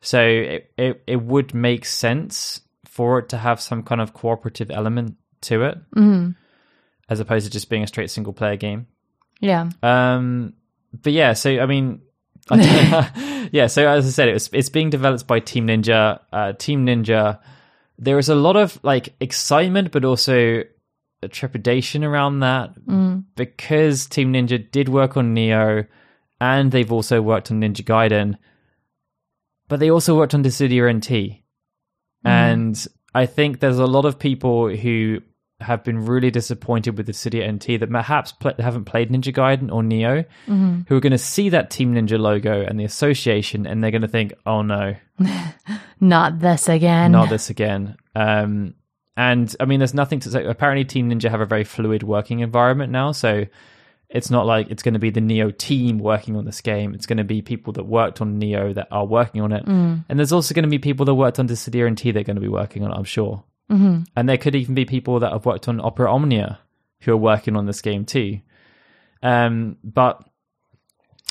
So 0.00 0.22
it, 0.24 0.72
it 0.78 1.02
it 1.06 1.22
would 1.22 1.52
make 1.52 1.84
sense 1.84 2.62
for 2.86 3.18
it 3.18 3.28
to 3.30 3.36
have 3.36 3.60
some 3.60 3.82
kind 3.82 4.00
of 4.00 4.14
cooperative 4.14 4.70
element 4.70 5.16
to 5.42 5.64
it, 5.64 5.78
Mhm. 5.94 6.36
as 7.10 7.20
opposed 7.20 7.44
to 7.44 7.52
just 7.52 7.68
being 7.68 7.82
a 7.82 7.86
straight 7.86 8.10
single 8.10 8.32
player 8.32 8.56
game. 8.56 8.86
yeah 9.40 9.68
Um, 9.82 10.54
but 11.02 11.12
yeah, 11.12 11.34
so 11.34 11.50
I 11.60 11.66
mean, 11.66 12.00
yeah. 13.52 13.66
So 13.66 13.88
as 13.88 14.06
I 14.06 14.10
said, 14.10 14.28
it 14.28 14.32
was 14.34 14.50
it's 14.52 14.68
being 14.68 14.90
developed 14.90 15.26
by 15.26 15.40
Team 15.40 15.66
Ninja. 15.66 16.20
Uh, 16.32 16.52
Team 16.54 16.86
Ninja. 16.86 17.38
There 17.98 18.18
is 18.18 18.28
a 18.28 18.34
lot 18.34 18.56
of 18.56 18.78
like 18.82 19.14
excitement, 19.20 19.92
but 19.92 20.04
also 20.04 20.64
trepidation 21.30 22.02
around 22.02 22.40
that 22.40 22.74
Mm. 22.86 23.24
because 23.36 24.06
Team 24.06 24.32
Ninja 24.32 24.70
did 24.70 24.88
work 24.88 25.16
on 25.18 25.34
Nioh, 25.34 25.86
and 26.40 26.72
they've 26.72 26.90
also 26.90 27.20
worked 27.20 27.50
on 27.50 27.60
Ninja 27.60 27.82
Gaiden, 27.84 28.36
but 29.68 29.80
they 29.80 29.90
also 29.90 30.16
worked 30.16 30.32
on 30.34 30.42
Dissidia 30.42 30.90
NT, 30.90 31.42
and 32.24 32.86
I 33.14 33.26
think 33.26 33.60
there's 33.60 33.78
a 33.78 33.84
lot 33.86 34.06
of 34.06 34.18
people 34.18 34.68
who 34.74 35.20
have 35.60 35.84
been 35.84 36.04
really 36.06 36.30
disappointed 36.30 36.96
with 36.96 37.06
Dissidia 37.08 37.50
NT 37.50 37.78
that 37.80 37.90
perhaps 37.90 38.32
pl- 38.32 38.52
haven't 38.58 38.84
played 38.86 39.10
Ninja 39.10 39.32
Gaiden 39.34 39.70
or 39.72 39.82
Nioh, 39.82 40.24
Mm-hmm. 40.46 40.80
who 40.88 40.96
are 40.96 41.00
going 41.00 41.12
to 41.12 41.18
see 41.18 41.48
that 41.50 41.70
Team 41.70 41.94
Ninja 41.94 42.18
logo 42.18 42.62
and 42.62 42.78
the 42.80 42.84
association, 42.84 43.66
and 43.66 43.82
they're 43.82 43.90
going 43.90 44.02
to 44.02 44.08
think, 44.08 44.32
"Oh 44.46 44.62
no, 44.62 44.94
not 46.00 46.38
this 46.38 46.68
again 46.68 47.12
not 47.12 47.28
this 47.28 47.50
again." 47.50 47.96
Um, 48.14 48.74
and 49.16 49.54
I 49.60 49.64
mean, 49.66 49.80
there's 49.80 49.94
nothing 49.94 50.20
to 50.20 50.30
say. 50.30 50.44
Apparently, 50.44 50.84
Team 50.84 51.10
Ninja 51.10 51.30
have 51.30 51.40
a 51.40 51.46
very 51.46 51.64
fluid 51.64 52.02
working 52.02 52.40
environment 52.40 52.90
now, 52.92 53.12
so 53.12 53.44
it's 54.08 54.30
not 54.30 54.46
like 54.46 54.70
it's 54.70 54.82
going 54.82 54.94
to 54.94 55.00
be 55.00 55.10
the 55.10 55.20
Nioh 55.20 55.56
team 55.56 55.98
working 55.98 56.36
on 56.36 56.44
this 56.44 56.60
game. 56.60 56.94
It's 56.94 57.06
going 57.06 57.18
to 57.18 57.24
be 57.24 57.42
people 57.42 57.72
that 57.74 57.84
worked 57.84 58.20
on 58.20 58.40
Nioh 58.40 58.74
that 58.74 58.88
are 58.90 59.04
working 59.04 59.40
on 59.42 59.52
it, 59.52 59.64
Mm. 59.66 60.04
and 60.08 60.18
there's 60.18 60.32
also 60.32 60.54
going 60.54 60.62
to 60.64 60.68
be 60.70 60.78
people 60.78 61.04
that 61.06 61.14
worked 61.14 61.38
on 61.38 61.46
Dissidia 61.48 61.88
NT 61.90 62.14
that 62.14 62.16
are 62.20 62.24
going 62.24 62.36
to 62.36 62.40
be 62.40 62.48
working 62.48 62.82
on 62.84 62.90
it. 62.92 62.94
I'm 62.94 63.04
sure. 63.04 63.44
Mhm. 63.70 64.06
And 64.16 64.28
there 64.28 64.38
could 64.38 64.54
even 64.54 64.74
be 64.74 64.84
people 64.84 65.20
that 65.20 65.32
have 65.32 65.46
worked 65.46 65.68
on 65.68 65.80
Opera 65.80 66.12
Omnia 66.12 66.58
who 67.02 67.12
are 67.12 67.16
working 67.16 67.56
on 67.56 67.66
this 67.66 67.80
game 67.80 68.04
too. 68.04 68.40
Um, 69.22 69.76
but 69.84 70.22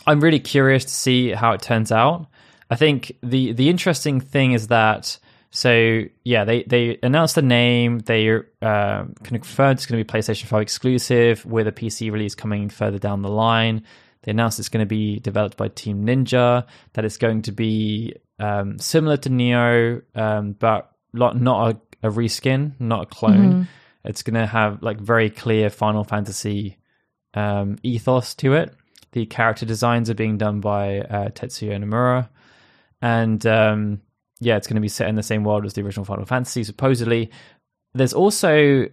I'm 0.07 0.19
really 0.19 0.39
curious 0.39 0.85
to 0.85 0.91
see 0.91 1.31
how 1.31 1.51
it 1.53 1.61
turns 1.61 1.91
out. 1.91 2.27
I 2.69 2.75
think 2.75 3.11
the 3.21 3.51
the 3.53 3.69
interesting 3.69 4.21
thing 4.21 4.53
is 4.53 4.67
that 4.67 5.17
so 5.51 6.03
yeah 6.23 6.43
they 6.43 6.63
they 6.63 6.99
announced 7.01 7.33
the 7.33 7.41
name 7.41 7.99
they 7.99 8.29
uh, 8.61 9.05
confirmed 9.23 9.77
it's 9.79 9.87
going 9.87 9.99
to 9.99 10.03
be 10.05 10.19
PlayStation 10.19 10.45
5 10.45 10.61
exclusive 10.61 11.45
with 11.45 11.67
a 11.67 11.71
PC 11.71 12.11
release 12.11 12.35
coming 12.35 12.69
further 12.69 12.99
down 12.99 13.21
the 13.23 13.29
line. 13.29 13.83
They 14.23 14.31
announced 14.31 14.59
it's 14.59 14.69
going 14.69 14.85
to 14.85 14.89
be 14.89 15.19
developed 15.19 15.57
by 15.57 15.69
Team 15.69 16.05
Ninja 16.05 16.65
that 16.93 17.05
it's 17.05 17.17
going 17.17 17.41
to 17.43 17.51
be 17.51 18.15
um, 18.39 18.77
similar 18.77 19.17
to 19.17 19.29
Nioh, 19.29 20.01
um, 20.15 20.53
but 20.53 20.91
not 21.13 21.39
not 21.39 21.71
a, 21.71 21.88
a 22.03 22.09
reskin, 22.09 22.73
not 22.79 23.03
a 23.03 23.05
clone. 23.05 23.67
It's 24.05 24.23
going 24.23 24.35
to 24.35 24.45
have 24.45 24.81
like 24.81 24.99
very 24.99 25.29
clear 25.29 25.69
Final 25.69 26.03
Fantasy 26.03 26.77
um, 27.33 27.77
ethos 27.83 28.33
to 28.35 28.53
it. 28.53 28.73
The 29.11 29.25
character 29.25 29.65
designs 29.65 30.09
are 30.09 30.15
being 30.15 30.37
done 30.37 30.61
by 30.61 30.99
uh, 30.99 31.29
Tetsuya 31.29 31.83
Nomura, 31.83 32.29
and 33.01 33.45
um, 33.45 34.01
yeah, 34.39 34.55
it's 34.55 34.67
going 34.67 34.75
to 34.75 34.81
be 34.81 34.87
set 34.87 35.09
in 35.09 35.15
the 35.15 35.23
same 35.23 35.43
world 35.43 35.65
as 35.65 35.73
the 35.73 35.81
original 35.81 36.05
Final 36.05 36.25
Fantasy. 36.25 36.63
Supposedly, 36.63 37.31
there's 37.93 38.13
also 38.13 38.85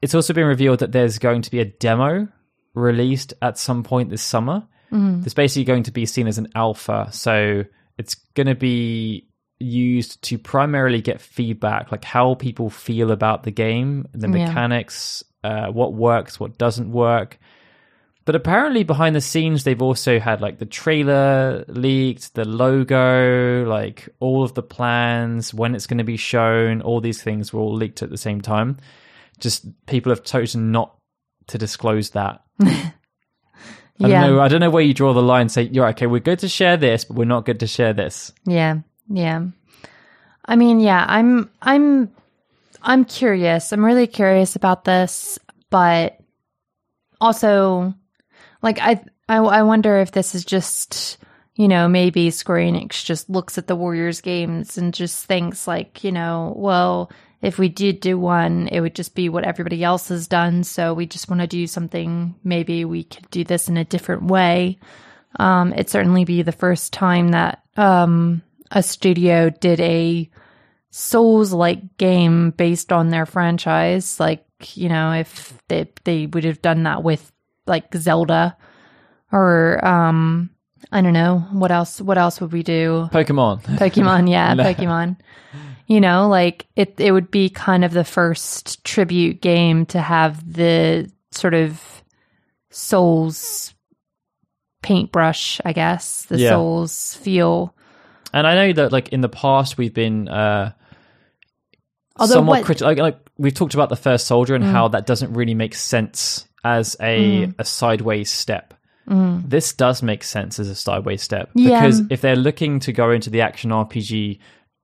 it's 0.00 0.14
also 0.14 0.32
been 0.32 0.46
revealed 0.46 0.80
that 0.80 0.92
there's 0.92 1.18
going 1.18 1.42
to 1.42 1.50
be 1.50 1.60
a 1.60 1.64
demo 1.64 2.28
released 2.74 3.34
at 3.42 3.58
some 3.58 3.82
point 3.82 4.10
this 4.10 4.22
summer. 4.22 4.66
It's 5.24 5.34
basically 5.34 5.64
going 5.64 5.84
to 5.84 5.92
be 5.92 6.06
seen 6.06 6.26
as 6.26 6.38
an 6.38 6.48
alpha, 6.54 7.08
so 7.12 7.64
it's 7.98 8.14
going 8.34 8.46
to 8.46 8.54
be 8.54 9.28
used 9.62 10.22
to 10.22 10.38
primarily 10.38 11.00
get 11.00 11.20
feedback, 11.20 11.90
like 11.92 12.04
how 12.04 12.34
people 12.34 12.70
feel 12.70 13.10
about 13.10 13.42
the 13.44 13.50
game, 13.50 14.06
the 14.12 14.28
Yeah. 14.28 14.46
mechanics, 14.46 15.24
uh, 15.44 15.68
what 15.68 15.94
works, 15.94 16.38
what 16.40 16.58
doesn't 16.58 16.90
work. 16.92 17.38
But 18.24 18.36
apparently, 18.36 18.84
behind 18.84 19.16
the 19.16 19.20
scenes, 19.20 19.64
they've 19.64 19.82
also 19.82 20.20
had 20.20 20.40
like 20.40 20.58
the 20.58 20.66
trailer 20.66 21.64
leaked, 21.66 22.34
the 22.34 22.44
logo, 22.44 23.64
like 23.66 24.08
all 24.20 24.44
of 24.44 24.54
the 24.54 24.62
plans, 24.62 25.52
when 25.52 25.74
it's 25.74 25.88
going 25.88 25.98
to 25.98 26.04
be 26.04 26.16
shown. 26.16 26.82
All 26.82 27.00
these 27.00 27.20
things 27.20 27.52
were 27.52 27.60
all 27.60 27.74
leaked 27.74 28.00
at 28.02 28.10
the 28.10 28.16
same 28.16 28.40
time. 28.40 28.76
Just 29.40 29.66
people 29.86 30.10
have 30.10 30.22
chosen 30.22 30.70
not 30.70 30.94
to 31.48 31.58
disclose 31.58 32.10
that. 32.10 32.42
I 34.00 34.08
yeah. 34.08 34.20
don't 34.22 34.36
know. 34.36 34.40
I 34.40 34.48
don't 34.48 34.60
know 34.60 34.70
where 34.70 34.82
you 34.82 34.94
draw 34.94 35.12
the 35.12 35.22
line. 35.22 35.48
Say, 35.48 35.62
you're 35.64 35.88
okay. 35.88 36.06
We're 36.06 36.20
good 36.20 36.38
to 36.40 36.48
share 36.48 36.76
this, 36.76 37.04
but 37.04 37.16
we're 37.16 37.24
not 37.24 37.44
good 37.44 37.60
to 37.60 37.66
share 37.66 37.92
this. 37.92 38.32
Yeah. 38.46 38.78
Yeah. 39.08 39.46
I 40.44 40.56
mean, 40.56 40.80
yeah, 40.80 41.04
I'm 41.08 41.50
I'm 41.60 42.10
I'm 42.82 43.04
curious. 43.04 43.72
I'm 43.72 43.84
really 43.84 44.06
curious 44.06 44.56
about 44.56 44.84
this, 44.84 45.38
but 45.70 46.18
also 47.20 47.94
like 48.62 48.80
I 48.80 49.04
I 49.28 49.36
I 49.36 49.62
wonder 49.62 49.98
if 49.98 50.12
this 50.12 50.34
is 50.34 50.44
just 50.44 51.18
you 51.54 51.68
know, 51.68 51.86
maybe 51.86 52.30
Square 52.30 52.60
Enix 52.60 53.04
just 53.04 53.28
looks 53.28 53.58
at 53.58 53.66
the 53.66 53.76
Warriors 53.76 54.20
games 54.20 54.78
and 54.78 54.94
just 54.94 55.26
thinks 55.26 55.66
like, 55.66 56.02
you 56.02 56.10
know, 56.10 56.54
well, 56.56 57.10
if 57.42 57.58
we 57.58 57.68
did 57.68 58.00
do 58.00 58.18
one, 58.18 58.68
it 58.68 58.80
would 58.80 58.94
just 58.94 59.14
be 59.14 59.28
what 59.28 59.44
everybody 59.44 59.84
else 59.84 60.08
has 60.08 60.26
done. 60.26 60.64
So 60.64 60.94
we 60.94 61.06
just 61.06 61.28
want 61.28 61.40
to 61.40 61.46
do 61.46 61.66
something. 61.66 62.34
Maybe 62.42 62.84
we 62.84 63.04
could 63.04 63.28
do 63.30 63.44
this 63.44 63.68
in 63.68 63.76
a 63.76 63.84
different 63.84 64.24
way. 64.24 64.78
Um, 65.38 65.72
it'd 65.72 65.90
certainly 65.90 66.24
be 66.24 66.42
the 66.42 66.52
first 66.52 66.92
time 66.92 67.28
that 67.28 67.62
um, 67.76 68.42
a 68.72 68.82
studio 68.82 69.50
did 69.50 69.80
a 69.80 70.28
Souls 70.94 71.54
like 71.54 71.96
game 71.96 72.50
based 72.50 72.92
on 72.92 73.08
their 73.08 73.24
franchise. 73.24 74.20
Like, 74.20 74.44
you 74.76 74.90
know, 74.90 75.12
if 75.12 75.54
they 75.68 75.88
they 76.04 76.26
would 76.26 76.44
have 76.44 76.60
done 76.60 76.82
that 76.82 77.02
with 77.02 77.32
like 77.66 77.94
Zelda 77.94 78.56
or 79.32 79.82
um 79.82 80.50
I 80.90 81.00
don't 81.00 81.14
know, 81.14 81.46
what 81.52 81.70
else 81.72 81.98
what 82.00 82.18
else 82.18 82.42
would 82.42 82.52
we 82.52 82.62
do? 82.62 83.08
Pokemon. 83.10 83.62
Pokemon, 83.78 84.30
yeah, 84.30 84.54
Pokemon. 84.54 85.16
You 85.86 86.00
know, 86.02 86.28
like 86.28 86.66
it 86.76 86.94
it 87.00 87.12
would 87.12 87.30
be 87.30 87.48
kind 87.48 87.86
of 87.86 87.92
the 87.92 88.04
first 88.04 88.84
tribute 88.84 89.40
game 89.40 89.86
to 89.86 90.00
have 90.00 90.52
the 90.52 91.10
sort 91.30 91.54
of 91.54 92.02
Souls 92.70 93.74
paintbrush, 94.82 95.60
I 95.64 95.72
guess, 95.72 96.24
the 96.24 96.38
Yeah. 96.38 96.50
Souls 96.50 97.14
feel. 97.14 97.74
And 98.32 98.46
I 98.46 98.54
know 98.54 98.72
that, 98.74 98.92
like 98.92 99.10
in 99.10 99.20
the 99.20 99.28
past, 99.28 99.76
we've 99.78 99.92
been 99.94 100.28
uh, 100.28 100.72
Although 102.18 102.34
somewhat 102.34 102.58
what- 102.60 102.64
critical. 102.64 102.88
Like, 102.88 102.98
like 102.98 103.18
we've 103.38 103.54
talked 103.54 103.74
about 103.74 103.88
the 103.88 103.96
first 103.96 104.26
soldier 104.26 104.54
and 104.54 104.64
how 104.64 104.88
that 104.88 105.06
doesn't 105.06 105.32
really 105.34 105.54
make 105.54 105.74
sense 105.74 106.46
as 106.64 106.96
a 107.00 107.52
a 107.58 107.64
sideways 107.64 108.30
step. 108.30 108.74
This 109.08 109.72
does 109.74 110.02
make 110.02 110.22
sense 110.24 110.58
as 110.58 110.68
a 110.68 110.74
sideways 110.74 111.20
step 111.22 111.50
Yeah. 111.54 111.80
because 111.80 112.00
if 112.08 112.20
they're 112.22 112.36
looking 112.36 112.80
to 112.80 112.92
go 112.92 113.10
into 113.10 113.28
the 113.30 113.40
action 113.42 113.70
RPG 113.70 114.38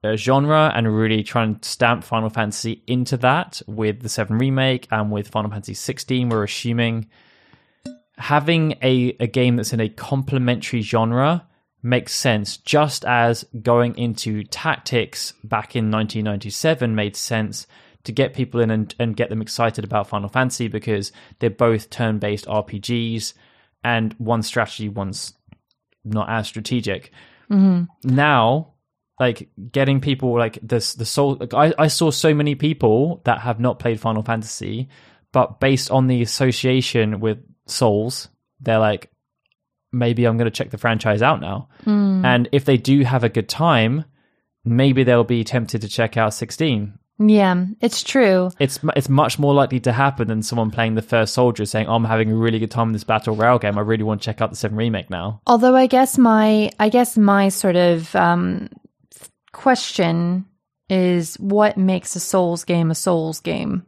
uh, 0.05 0.17
genre 0.17 0.71
and 0.75 0.95
really 0.95 1.23
try 1.23 1.45
and 1.45 1.65
stamp 1.65 2.05
Final 2.05 2.29
Fantasy 2.29 2.83
into 2.87 3.17
that 3.19 3.63
with 3.67 4.03
the 4.03 4.09
Seven 4.09 4.37
remake 4.37 4.87
and 4.91 5.11
with 5.11 5.29
Final 5.29 5.51
Fantasy 5.51 5.73
16, 5.75 6.29
we're 6.29 6.43
assuming 6.45 7.07
having 8.19 8.73
a, 8.83 9.17
a 9.21 9.27
game 9.27 9.57
that's 9.57 9.73
in 9.73 9.81
a 9.81 9.89
complementary 9.89 10.83
genre 10.83 11.47
makes 11.83 12.15
sense, 12.15 12.57
just 12.57 13.05
as 13.05 13.45
going 13.63 13.97
into 13.97 14.45
tactics 14.45 15.33
back 15.45 15.77
in 15.77 15.91
1997 15.91 16.95
made 16.95 17.17
sense 17.17 17.67
to 18.05 18.13
get 18.13 18.35
people 18.35 18.61
in 18.61 18.71
and, 18.71 18.95
and 18.99 19.17
get 19.17 19.29
them 19.29 19.43
excited 19.43 19.85
about 19.85 20.09
Final 20.09 20.29
Fantasy 20.29 20.69
because 20.69 21.13
they're 21.39 21.51
both 21.51 21.91
turn 21.91 22.19
based 22.19 22.47
RPGs 22.47 23.35
and 23.85 24.15
one 24.19 24.43
strategy, 24.43 24.89
one's 24.89 25.35
not 26.05 26.29
as 26.29 26.49
strategic. 26.49 27.13
Mm-hmm. 27.51 27.85
Now, 28.15 28.75
like 29.21 29.49
getting 29.73 30.01
people 30.01 30.37
like 30.39 30.59
this, 30.63 30.95
the 30.95 31.05
soul. 31.05 31.37
Like, 31.37 31.55
I, 31.55 31.75
I 31.79 31.89
saw 31.89 32.11
so 32.11 32.35
many 32.35 32.55
people 32.55 33.21
that 33.25 33.41
have 33.41 33.61
not 33.61 33.79
played 33.79 34.01
Final 34.01 34.23
Fantasy, 34.23 34.89
but 35.33 35.61
based 35.61 35.91
on 35.91 36.07
the 36.07 36.23
association 36.23 37.21
with 37.21 37.39
Souls, 37.67 38.29
they're 38.61 38.79
like, 38.79 39.11
maybe 39.93 40.25
I'm 40.25 40.37
going 40.37 40.51
to 40.51 40.57
check 40.57 40.71
the 40.71 40.79
franchise 40.79 41.23
out 41.23 41.41
now. 41.41 41.69
And 42.25 42.49
if 42.53 42.65
they 42.65 42.77
do 42.77 43.03
have 43.05 43.25
a 43.25 43.29
good 43.29 43.49
time, 43.49 44.05
maybe 44.65 45.05
they'll 45.05 45.25
be 45.25 45.45
tempted 45.45 45.81
to 45.83 45.89
check 45.89 46.17
out 46.17 46.35
16. 46.35 46.99
Yeah, 47.21 47.65
it's 47.81 48.05
true. 48.05 48.51
It's 48.61 48.79
it's 48.95 49.09
much 49.09 49.41
more 49.41 49.53
likely 49.53 49.81
to 49.81 49.93
happen 49.93 50.29
than 50.29 50.41
someone 50.43 50.71
playing 50.71 50.95
the 50.95 51.03
first 51.03 51.35
soldier 51.35 51.67
saying, 51.67 51.89
oh, 51.89 51.95
"I'm 51.95 52.05
having 52.05 52.31
a 52.31 52.37
really 52.37 52.61
good 52.61 52.71
time 52.71 52.91
in 52.91 52.93
this 52.93 53.03
battle 53.03 53.35
royale 53.35 53.59
game. 53.59 53.77
I 53.77 53.81
really 53.81 54.05
want 54.05 54.23
to 54.23 54.25
check 54.25 54.41
out 54.41 54.51
the 54.51 54.57
Seven 54.57 54.77
remake 54.77 55.11
now." 55.11 55.41
Although 55.45 55.75
I 55.75 55.89
guess 55.89 56.17
my 56.17 56.71
I 56.79 56.89
guess 56.89 57.19
my 57.19 57.49
sort 57.49 57.75
of 57.75 58.15
um, 58.15 58.69
question 59.53 60.47
is 60.89 61.35
what 61.41 61.77
makes 61.77 62.15
a 62.15 62.21
Souls 62.21 62.63
game 62.65 62.91
a 62.93 62.95
Souls 62.95 63.41
game, 63.41 63.85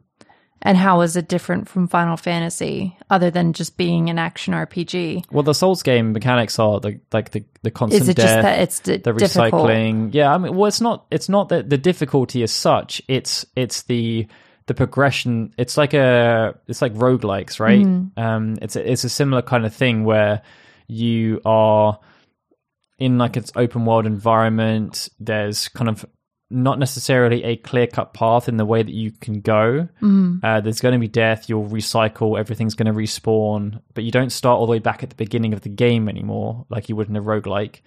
and 0.61 0.77
how 0.77 1.01
is 1.01 1.15
it 1.15 1.27
different 1.27 1.67
from 1.67 1.87
Final 1.87 2.17
Fantasy 2.17 2.95
other 3.09 3.31
than 3.31 3.53
just 3.53 3.77
being 3.77 4.09
an 4.09 4.19
action 4.19 4.53
RPG? 4.53 5.25
Well, 5.31 5.43
the 5.43 5.53
Souls 5.53 5.81
game 5.83 6.13
mechanics 6.13 6.59
are 6.59 6.79
the 6.79 6.99
like 7.11 7.31
the 7.31 7.43
the 7.63 7.71
constant 7.71 8.03
Is 8.03 8.09
it 8.09 8.17
death, 8.17 8.25
just 8.27 8.41
that 8.41 8.59
it's 8.59 8.79
d- 8.79 8.97
the 8.97 9.13
difficult? 9.13 9.69
recycling. 9.69 10.13
Yeah, 10.13 10.33
I 10.33 10.37
mean, 10.37 10.55
well, 10.55 10.67
it's 10.67 10.81
not 10.81 11.05
it's 11.11 11.29
not 11.29 11.49
that 11.49 11.69
the 11.69 11.77
difficulty 11.77 12.43
as 12.43 12.51
such. 12.51 13.01
It's 13.07 13.45
it's 13.55 13.83
the 13.83 14.27
the 14.67 14.73
progression. 14.73 15.53
It's 15.57 15.77
like 15.77 15.93
a 15.93 16.55
it's 16.67 16.81
like 16.81 16.93
roguelikes, 16.93 17.59
right? 17.59 17.85
Mm-hmm. 17.85 18.19
Um, 18.19 18.57
it's 18.61 18.75
a, 18.75 18.91
it's 18.91 19.03
a 19.03 19.09
similar 19.09 19.41
kind 19.41 19.65
of 19.65 19.73
thing 19.73 20.03
where 20.03 20.41
you 20.87 21.41
are 21.45 21.99
in 22.99 23.17
like 23.17 23.35
its 23.35 23.51
open 23.55 23.85
world 23.85 24.05
environment. 24.05 25.09
There's 25.19 25.67
kind 25.69 25.89
of 25.89 26.05
not 26.51 26.77
necessarily 26.79 27.43
a 27.43 27.55
clear 27.55 27.87
cut 27.87 28.13
path 28.13 28.49
in 28.49 28.57
the 28.57 28.65
way 28.65 28.83
that 28.83 28.93
you 28.93 29.11
can 29.11 29.41
go. 29.41 29.87
Uh, 30.43 30.61
there's 30.61 30.81
going 30.81 30.93
to 30.93 30.99
be 30.99 31.07
death. 31.07 31.47
You'll 31.49 31.67
recycle. 31.67 32.37
Everything's 32.39 32.75
going 32.75 32.93
to 32.93 32.99
respawn, 32.99 33.81
but 33.93 34.03
you 34.03 34.11
don't 34.11 34.29
start 34.31 34.59
all 34.59 34.65
the 34.65 34.71
way 34.71 34.79
back 34.79 35.03
at 35.03 35.09
the 35.09 35.15
beginning 35.15 35.53
of 35.53 35.61
the 35.61 35.69
game 35.69 36.07
anymore, 36.09 36.65
like 36.69 36.89
you 36.89 36.95
would 36.95 37.09
in 37.09 37.15
a 37.15 37.21
roguelike. 37.21 37.81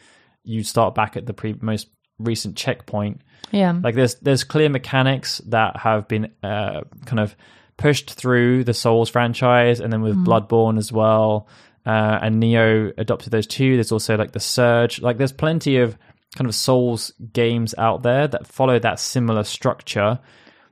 You 0.45 0.63
start 0.63 0.95
back 0.95 1.17
at 1.17 1.27
the 1.27 1.35
pre- 1.35 1.57
most 1.61 1.89
recent 2.19 2.57
checkpoint. 2.57 3.21
Yeah, 3.51 3.79
Like 3.83 3.95
there's 3.95 4.15
there's 4.17 4.43
clear 4.45 4.69
mechanics 4.69 5.39
that 5.47 5.77
have 5.77 6.09
been 6.09 6.33
uh, 6.43 6.83
kind 7.07 7.21
of 7.21 7.37
pushed 7.77 8.11
through 8.15 8.65
the 8.65 8.75
Souls 8.75 9.11
franchise, 9.11 9.81
and 9.81 9.93
then 9.93 10.01
with 10.03 10.17
Bloodborne 10.17 10.79
as 10.79 10.91
well. 10.93 11.49
Uh, 11.87 12.19
and 12.23 12.43
Nioh 12.43 12.93
adopted 12.97 13.31
those 13.31 13.47
too. 13.47 13.75
There's 13.77 13.93
also 13.93 14.17
like 14.17 14.33
the 14.33 14.41
Surge. 14.41 15.03
Like 15.03 15.19
there's 15.19 15.33
plenty 15.33 15.77
of 15.79 15.99
kind 16.37 16.49
of 16.49 16.55
Souls 16.55 17.13
games 17.33 17.75
out 17.79 18.03
there 18.03 18.27
that 18.29 18.47
follow 18.47 18.79
that 18.79 18.99
similar 19.01 19.45
structure. 19.45 20.19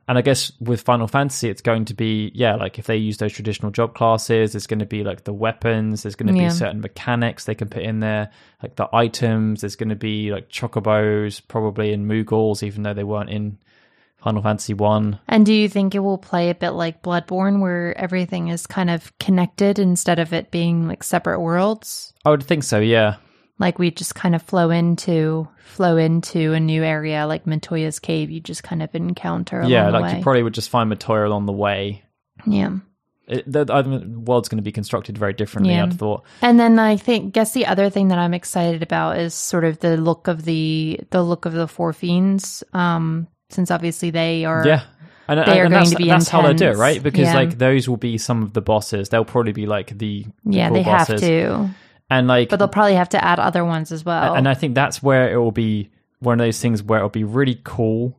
And 0.08 0.18
I 0.18 0.20
guess 0.22 0.50
with 0.60 0.80
Final 0.82 1.06
Fantasy, 1.06 1.48
it's 1.48 1.62
going 1.62 1.84
to 1.86 1.94
be 1.94 2.32
yeah, 2.34 2.56
like 2.56 2.78
if 2.78 2.86
they 2.86 2.96
use 2.96 3.18
those 3.18 3.32
traditional 3.32 3.70
job 3.70 3.94
classes, 3.94 4.52
there's 4.52 4.66
going 4.66 4.80
to 4.80 4.86
be 4.86 5.04
like 5.04 5.24
the 5.24 5.32
weapons. 5.32 6.02
There's 6.02 6.16
going 6.16 6.34
to 6.34 6.38
Yeah. 6.40 6.48
be 6.48 6.54
certain 6.54 6.80
mechanics 6.80 7.44
they 7.44 7.54
can 7.54 7.68
put 7.68 7.82
in 7.82 8.00
there, 8.00 8.30
like 8.62 8.74
the 8.74 8.88
items. 8.92 9.60
There's 9.60 9.76
going 9.76 9.90
to 9.90 9.94
be 9.96 10.32
like 10.32 10.48
chocobos, 10.48 11.40
probably 11.46 11.92
in 11.92 12.06
Moogles, 12.08 12.64
even 12.64 12.82
though 12.82 12.94
they 12.94 13.04
weren't 13.04 13.30
in 13.30 13.58
Final 14.16 14.42
Fantasy 14.42 14.74
One. 14.74 15.18
and 15.28 15.44
do 15.46 15.52
you 15.54 15.68
think 15.68 15.94
it 15.94 16.00
will 16.00 16.18
play 16.18 16.50
a 16.50 16.54
bit 16.54 16.70
like 16.70 17.02
Bloodborne, 17.02 17.60
where 17.60 17.96
everything 17.96 18.48
is 18.48 18.66
kind 18.66 18.90
of 18.90 19.16
connected 19.18 19.78
instead 19.78 20.18
of 20.18 20.32
it 20.32 20.50
being 20.50 20.86
like 20.88 21.02
separate 21.04 21.40
worlds? 21.40 22.12
I 22.24 22.30
would 22.30 22.42
think 22.42 22.62
so. 22.64 22.78
Yeah, 22.80 23.16
like 23.62 23.78
we 23.78 23.90
just 23.90 24.14
kind 24.14 24.34
of 24.34 24.42
flow 24.42 24.68
into 24.70 25.48
flow 25.64 25.96
into 25.96 26.52
a 26.52 26.60
new 26.60 26.82
area 26.82 27.26
like 27.26 27.46
Matoya's 27.46 27.98
cave 27.98 28.30
you 28.30 28.40
just 28.40 28.62
kind 28.62 28.82
of 28.82 28.94
encounter 28.94 29.62
yeah. 29.62 29.88
Like 29.88 30.16
you 30.16 30.22
probably 30.22 30.42
would 30.42 30.52
just 30.52 30.68
find 30.68 30.92
Matoya 30.92 31.26
along 31.26 31.46
the 31.46 31.52
way. 31.52 32.02
yeah 32.46 32.76
it, 33.28 33.50
the, 33.50 33.64
the 33.64 34.20
world's 34.20 34.48
going 34.48 34.58
to 34.58 34.62
be 34.62 34.72
constructed 34.72 35.16
very 35.16 35.32
differently. 35.32 35.72
Yeah. 35.72 35.84
I'd 35.84 35.94
thought. 35.94 36.24
And 36.42 36.58
then 36.58 36.80
I 36.80 36.96
think 36.96 37.32
guess 37.32 37.52
the 37.52 37.66
other 37.66 37.88
thing 37.88 38.08
that 38.08 38.18
I'm 38.18 38.34
excited 38.34 38.82
about 38.82 39.16
is 39.18 39.32
sort 39.32 39.64
of 39.64 39.78
the 39.78 39.96
look 39.96 40.26
of 40.26 40.44
the 40.44 41.00
the 41.10 41.22
look 41.22 41.46
of 41.46 41.52
the 41.52 41.68
four 41.68 41.92
fiends. 41.92 42.64
Um, 42.72 43.28
since 43.48 43.70
obviously 43.70 44.10
they 44.10 44.44
are 44.44 44.66
Yeah. 44.66 44.82
And, 45.28 45.38
They 45.38 45.60
are 45.60 45.64
and 45.64 45.72
going 45.72 45.84
that's, 45.84 45.90
to 45.92 45.96
be 45.96 46.08
that's 46.08 46.28
how 46.28 46.42
they 46.42 46.52
do 46.52 46.66
it, 46.66 46.76
right? 46.76 47.00
Because 47.00 47.28
Yeah. 47.28 47.34
like 47.34 47.56
those 47.56 47.88
will 47.88 47.96
be 47.96 48.18
some 48.18 48.42
of 48.42 48.52
the 48.52 48.60
bosses. 48.60 49.08
They'll 49.08 49.24
probably 49.24 49.52
be 49.52 49.66
like 49.66 49.96
the, 49.96 50.26
the 50.44 50.56
yeah 50.56 50.70
they 50.70 50.82
have 50.82 51.06
to, 51.06 51.70
and 52.16 52.26
like 52.28 52.48
but 52.50 52.58
they'll 52.58 52.68
probably 52.68 52.94
have 52.94 53.08
to 53.10 53.24
add 53.24 53.38
other 53.40 53.64
ones 53.64 53.92
as 53.92 54.04
well. 54.04 54.34
and 54.34 54.48
I 54.48 54.54
think 54.54 54.74
that's 54.74 55.02
where 55.02 55.32
it 55.32 55.36
will 55.36 55.52
be 55.52 55.90
one 56.20 56.40
of 56.40 56.44
those 56.46 56.60
things 56.60 56.82
where 56.82 56.98
it'll 56.98 57.08
be 57.10 57.24
really 57.24 57.60
cool 57.64 58.16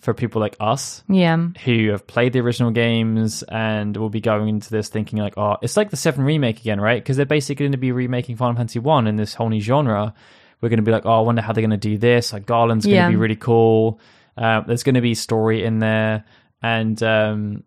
for 0.00 0.12
people 0.12 0.38
like 0.40 0.54
us 0.60 1.02
yeah, 1.08 1.36
who 1.64 1.88
have 1.90 2.06
played 2.06 2.32
the 2.34 2.40
original 2.40 2.70
games 2.70 3.42
and 3.44 3.96
will 3.96 4.10
be 4.10 4.20
going 4.20 4.48
into 4.48 4.68
this 4.70 4.90
thinking 4.90 5.18
like, 5.18 5.38
oh, 5.38 5.56
it's 5.62 5.76
like 5.78 5.88
the 5.90 5.96
Seven 5.96 6.24
remake 6.24 6.60
again, 6.60 6.78
right? 6.78 7.02
Because 7.02 7.16
they're 7.16 7.24
basically 7.24 7.64
going 7.64 7.72
to 7.72 7.78
be 7.78 7.90
remaking 7.90 8.36
Final 8.36 8.54
Fantasy 8.54 8.80
One 8.80 9.06
in 9.06 9.16
this 9.16 9.32
whole 9.32 9.48
new 9.48 9.60
genre. 9.62 10.12
We're 10.60 10.68
going 10.68 10.76
to 10.78 10.82
be 10.84 10.92
like, 10.92 11.06
oh, 11.06 11.18
I 11.18 11.20
wonder 11.22 11.40
how 11.40 11.52
they're 11.54 11.62
going 11.62 11.70
to 11.80 11.88
do 11.90 11.96
this. 11.96 12.34
Like 12.34 12.44
Garland's 12.44 12.84
going 12.84 12.96
to 12.96 13.00
Yeah. 13.02 13.08
be 13.08 13.16
really 13.16 13.36
cool. 13.36 13.98
Um, 14.36 14.64
there's 14.66 14.82
going 14.82 14.96
to 14.96 15.00
be 15.00 15.14
story 15.14 15.64
in 15.64 15.78
there, 15.78 16.24
and 16.62 17.02
um, 17.02 17.64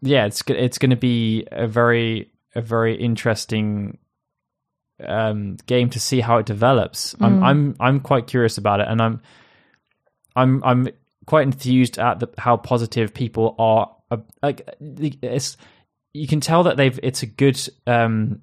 yeah, 0.00 0.24
it's 0.26 0.42
it's 0.48 0.78
going 0.78 0.90
to 0.90 0.96
be 0.96 1.46
a 1.52 1.66
very 1.66 2.30
a 2.54 2.62
very 2.62 2.94
interesting 2.96 3.98
um, 5.06 5.56
game 5.66 5.90
to 5.90 6.00
see 6.00 6.20
how 6.20 6.38
it 6.38 6.46
develops. 6.46 7.14
I'm 7.20 7.42
I'm 7.42 7.76
I'm 7.80 8.00
quite 8.00 8.26
curious 8.26 8.58
about 8.58 8.80
it, 8.80 8.86
and 8.88 9.00
I'm 9.00 9.20
I'm 10.36 10.62
I'm 10.64 10.88
quite 11.26 11.42
enthused 11.42 11.98
at 11.98 12.20
the, 12.20 12.28
how 12.38 12.56
positive 12.56 13.14
people 13.14 13.54
are. 13.58 13.94
Uh, 14.10 14.18
like 14.42 14.68
it's 14.80 15.56
you 16.12 16.26
can 16.26 16.40
tell 16.40 16.64
that 16.64 16.76
they've 16.76 16.98
it's 17.02 17.22
a 17.22 17.26
good 17.26 17.60
um 17.86 18.42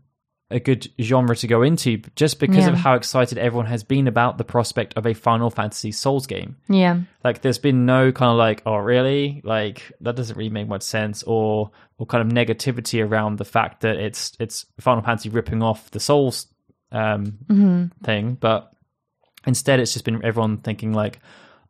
a 0.49 0.59
good 0.59 0.89
genre 1.01 1.35
to 1.35 1.47
go 1.47 1.61
into 1.61 1.97
just 2.15 2.39
because 2.39 2.67
of 2.67 2.75
how 2.75 2.93
excited 2.95 3.37
everyone 3.37 3.65
has 3.65 3.83
been 3.83 4.07
about 4.07 4.37
the 4.37 4.45
prospect 4.45 4.93
of 4.95 5.05
a 5.05 5.13
Final 5.13 5.49
Fantasy 5.49 5.91
Souls 5.91 6.25
game. 6.25 6.55
yeah, 6.69 7.01
Like 7.23 7.41
there's 7.41 7.57
been 7.57 7.85
no 7.85 8.11
kind 8.13 8.31
of 8.31 8.37
like, 8.37 8.61
oh 8.65 8.77
really? 8.77 9.41
Like 9.43 9.91
that 10.01 10.15
doesn't 10.15 10.37
really 10.37 10.49
make 10.49 10.67
much 10.67 10.83
sense 10.83 11.23
or 11.23 11.71
or 11.97 12.05
kind 12.05 12.25
of 12.25 12.33
negativity 12.33 13.05
around 13.05 13.37
the 13.37 13.45
fact 13.45 13.81
that 13.81 13.97
it's 13.97 14.37
it's 14.39 14.65
Final 14.79 15.03
Fantasy 15.03 15.29
ripping 15.29 15.61
off 15.61 15.91
the 15.91 15.99
Souls 15.99 16.47
um 16.93 17.37
hmm 17.49 17.85
thing, 18.03 18.37
but 18.39 18.71
instead 19.45 19.79
it's 19.81 19.91
just 19.93 20.05
been 20.05 20.23
everyone 20.23 20.57
thinking 20.59 20.93
like, 20.93 21.19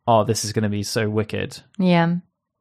oh, 0.06 0.22
this 0.22 0.44
is 0.44 0.52
going 0.52 0.62
to 0.62 0.68
be 0.68 0.84
so 0.84 1.10
wicked. 1.10 1.60
yeah, 1.78 2.14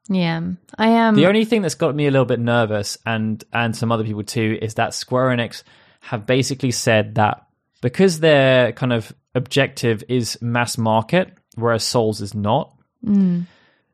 yeah. 0.09 0.41
I 0.77 0.87
am. 0.87 1.15
The 1.15 1.27
only 1.27 1.45
thing 1.45 1.61
that's 1.61 1.75
got 1.75 1.93
me 1.93 2.07
a 2.07 2.11
little 2.11 2.25
bit 2.25 2.39
nervous, 2.39 2.97
and 3.05 3.43
and 3.53 3.75
some 3.75 3.91
other 3.91 4.03
people 4.03 4.23
too, 4.23 4.57
is 4.61 4.73
that 4.75 4.95
Square 4.95 5.37
Enix 5.37 5.61
have 6.07 6.25
basically 6.25 6.71
said 6.71 7.15
that 7.15 7.45
because 7.81 8.21
their 8.21 8.71
kind 8.71 8.93
of 8.93 9.13
objective 9.35 10.05
is 10.07 10.41
mass 10.41 10.77
market, 10.77 11.33
whereas 11.55 11.83
Souls 11.83 12.21
is 12.21 12.33
not. 12.33 12.73
Mm. 13.05 13.45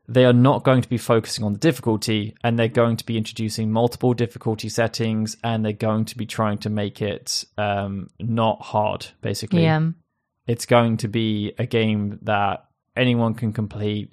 They 0.06 0.24
are 0.24 0.32
not 0.32 0.62
going 0.62 0.80
to 0.82 0.88
be 0.88 0.96
focusing 0.96 1.44
on 1.44 1.54
the 1.54 1.58
difficulty, 1.58 2.36
and 2.44 2.56
they're 2.56 2.68
going 2.68 2.98
to 2.98 3.04
be 3.04 3.18
introducing 3.18 3.72
multiple 3.72 4.14
difficulty 4.14 4.68
settings, 4.68 5.36
and 5.42 5.64
they're 5.64 5.72
going 5.72 6.04
to 6.04 6.16
be 6.16 6.24
trying 6.24 6.58
to 6.58 6.70
make 6.70 7.02
it 7.02 7.44
um, 7.58 8.10
not 8.20 8.62
hard. 8.62 9.08
Basically, 9.20 9.64
yeah, 9.64 9.90
it's 10.46 10.66
going 10.66 10.98
to 10.98 11.08
be 11.08 11.52
a 11.58 11.66
game 11.66 12.20
that 12.22 12.66
anyone 12.94 13.34
can 13.34 13.52
complete 13.52 14.12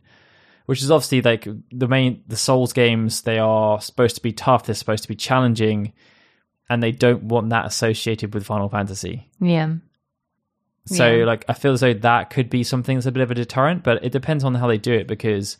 which 0.65 0.81
is 0.81 0.89
obviously 0.89 1.21
like 1.21 1.47
the 1.71 1.87
main 1.87 2.23
the 2.27 2.35
souls 2.37 2.73
games 2.73 3.21
they 3.23 3.37
are 3.37 3.79
supposed 3.79 4.15
to 4.15 4.21
be 4.23 4.31
tough 4.31 4.65
they're 4.65 4.73
supposed 4.73 5.03
to 5.03 5.09
be 5.09 5.15
challenging 5.15 5.93
and 6.71 6.81
they 6.81 6.91
don't 6.91 7.23
want 7.23 7.49
that 7.49 7.65
associated 7.65 8.33
with 8.33 8.45
final 8.45 8.69
fantasy. 8.69 9.27
Yeah, 9.39 9.75
so 10.85 11.11
Yeah. 11.11 11.25
like 11.25 11.45
i 11.47 11.53
feel 11.53 11.73
as 11.73 11.81
though 11.81 11.93
that 11.93 12.29
could 12.31 12.49
be 12.49 12.63
something 12.63 12.97
that's 12.97 13.05
a 13.05 13.11
bit 13.11 13.21
of 13.21 13.29
a 13.31 13.35
deterrent 13.35 13.83
but 13.83 14.03
it 14.03 14.11
depends 14.11 14.43
on 14.43 14.55
how 14.55 14.67
they 14.67 14.77
do 14.79 14.93
it 14.93 15.07
because 15.07 15.57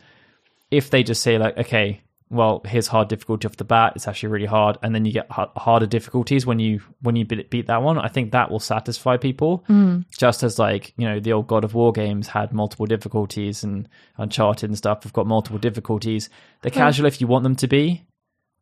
if 0.71 0.89
they 0.89 1.03
just 1.03 1.21
say 1.21 1.37
like 1.37 1.55
okay 1.57 2.01
well 2.31 2.61
here's 2.65 2.87
hard 2.87 3.07
difficulty 3.07 3.45
off 3.47 3.55
the 3.57 3.63
bat 3.63 3.93
it's 3.95 4.07
actually 4.07 4.29
really 4.29 4.47
hard 4.47 4.77
and 4.81 4.95
then 4.95 5.05
you 5.05 5.11
get 5.11 5.29
ha- 5.29 5.51
harder 5.57 5.85
difficulties 5.85 6.45
when 6.45 6.57
you 6.59 6.81
when 7.01 7.15
you 7.15 7.23
beat 7.25 7.49
beat 7.51 7.67
that 7.67 7.83
one 7.83 7.99
i 7.99 8.07
think 8.07 8.31
that 8.31 8.49
will 8.49 8.59
satisfy 8.59 9.15
people. 9.17 9.63
Hmm. 9.67 9.99
Just 10.17 10.41
as 10.41 10.57
like 10.57 10.93
you 10.97 11.05
know 11.07 11.19
the 11.19 11.33
old 11.33 11.47
god 11.47 11.63
of 11.65 11.73
war 11.75 11.91
games 11.91 12.27
had 12.27 12.51
multiple 12.53 12.87
difficulties 12.87 13.63
and 13.63 13.87
uncharted 14.17 14.69
and 14.69 14.77
stuff 14.77 15.03
have 15.03 15.13
got 15.13 15.27
multiple 15.27 15.59
difficulties. 15.59 16.29
They're 16.61 16.71
casual 16.71 17.05
if 17.05 17.19
you 17.21 17.27
want 17.27 17.43
them 17.43 17.57
to 17.57 17.67
be 17.67 18.05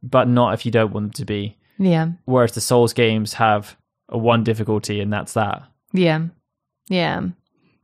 but 0.04 0.28
not 0.28 0.54
if 0.56 0.66
you 0.66 0.72
don't 0.72 0.92
want 0.94 1.06
them 1.06 1.14
to 1.22 1.26
be 1.26 1.56
yeah, 1.80 2.10
whereas 2.26 2.52
the 2.52 2.62
souls 2.62 2.94
games 2.94 3.34
have 3.34 3.76
a 4.10 4.18
one 4.18 4.44
difficulty 4.44 5.00
and 5.02 5.12
that's 5.12 5.34
that 5.34 5.64
yeah, 5.94 6.28
yeah, 6.90 7.22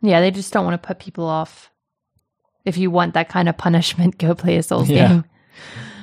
yeah. 0.01 0.21
They 0.21 0.29
just 0.29 0.53
don't 0.53 0.65
want 0.65 0.79
to 0.79 0.87
put 0.87 0.99
people 0.99 1.25
off. 1.25 1.71
If 2.65 2.77
you 2.77 2.91
want 2.91 3.13
that 3.15 3.29
kind 3.29 3.49
of 3.49 3.57
punishment, 3.57 4.17
go 4.19 4.35
play 4.35 4.57
a 4.57 4.63
Souls 4.63 4.89
Yeah. 4.89 5.07
game, 5.07 5.25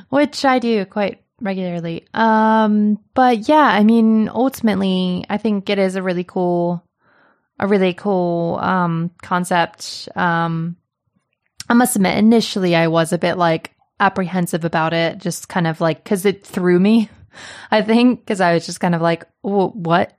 which 0.08 0.44
I 0.44 0.58
do 0.58 0.84
quite 0.84 1.22
regularly. 1.40 2.06
Um, 2.14 2.98
but 3.14 3.48
yeah, 3.48 3.66
I 3.68 3.82
mean, 3.84 4.28
ultimately, 4.28 5.24
I 5.28 5.38
think 5.38 5.68
it 5.70 5.78
is 5.78 5.94
a 5.96 6.02
really 6.02 6.24
cool, 6.24 6.82
a 7.60 7.66
really 7.66 7.94
cool 7.94 8.58
um 8.62 9.10
concept. 9.22 10.08
Um, 10.16 10.76
I 11.68 11.74
must 11.74 11.96
admit, 11.96 12.16
initially, 12.18 12.74
I 12.76 12.88
was 12.88 13.12
a 13.12 13.18
bit 13.18 13.38
like 13.38 13.72
apprehensive 14.00 14.64
about 14.64 14.92
it, 14.92 15.18
just 15.18 15.48
kind 15.48 15.66
of 15.66 15.80
like 15.80 16.02
because 16.02 16.24
it 16.26 16.44
threw 16.46 16.78
me. 16.80 17.08
I 17.70 17.82
think 17.82 18.20
because 18.20 18.40
I 18.40 18.54
was 18.54 18.66
just 18.66 18.80
kind 18.80 18.94
of 18.94 19.02
like, 19.02 19.24
what, 19.42 20.16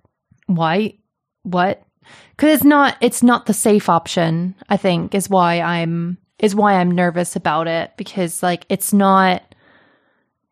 why, 0.48 0.98
what? 1.44 1.84
Because 2.32 2.56
it's 2.56 2.64
not, 2.64 2.98
it's 3.02 3.24
not 3.24 3.46
the 3.46 3.54
safe 3.54 3.90
option. 3.90 4.56
I 4.70 4.78
think 4.78 5.16
is 5.16 5.30
why 5.30 5.62
I'm 5.62 6.18
is 6.40 6.56
why 6.56 6.74
I'm 6.74 6.92
nervous 6.92 7.36
about 7.36 7.68
it 7.68 7.94
because 7.96 8.44
like 8.44 8.66
it's 8.68 8.92
not, 8.92 9.56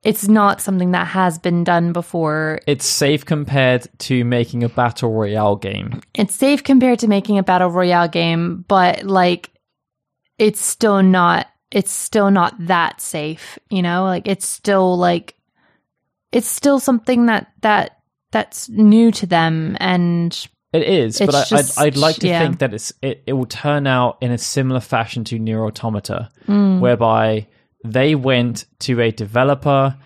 it's 0.04 0.28
not 0.28 0.62
something 0.62 0.92
that 0.92 1.08
has 1.08 1.38
been 1.38 1.64
done 1.64 1.92
before. 1.92 2.60
it's 2.66 2.86
safe 2.86 3.26
compared 3.26 3.88
to 4.00 4.24
making 4.24 4.64
a 4.64 4.70
battle 4.70 5.12
royale 5.12 5.56
game 5.56 6.02
It's 6.16 6.34
safe 6.34 6.64
compared 6.64 7.00
to 7.00 7.08
making 7.08 7.38
a 7.38 7.44
battle 7.44 7.70
royale 7.70 8.08
game, 8.08 8.64
but 8.68 9.04
like 9.04 9.52
it's 10.38 10.62
still 10.62 11.04
not 11.04 11.48
it's 11.72 11.92
still 11.92 12.30
not 12.32 12.54
that 12.68 13.00
safe, 13.00 13.58
you 13.70 13.82
know? 13.82 14.04
Like 14.04 14.28
it's 14.28 14.46
still 14.46 14.98
like 14.98 15.36
it's 16.32 16.48
still 16.48 16.80
something 16.80 17.26
that 17.28 17.48
that 17.62 17.98
that's 18.32 18.70
new 18.70 19.12
to 19.12 19.26
them 19.26 19.76
and 19.80 20.48
It 20.74 20.84
is, 20.84 21.20
but 21.20 21.28
It's 21.30 21.52
I, 21.52 21.58
just- 21.58 21.80
I'd, 21.80 21.86
I'd 21.88 21.98
like 21.98 22.16
to 22.18 22.28
yeah. 22.28 22.40
think 22.42 22.60
that 22.60 22.74
it's 22.74 22.94
it, 23.02 23.24
it 23.28 23.34
will 23.34 23.46
turn 23.46 23.88
out 23.88 24.18
in 24.22 24.32
a 24.32 24.38
similar 24.38 24.80
fashion 24.80 25.24
to 25.26 25.38
NieR 25.40 25.68
Automata, 25.68 26.30
Mm. 26.48 26.80
whereby 26.80 27.48
they 27.84 28.16
went 28.16 28.66
to 28.82 29.02
a 29.02 29.12
developer 29.12 29.98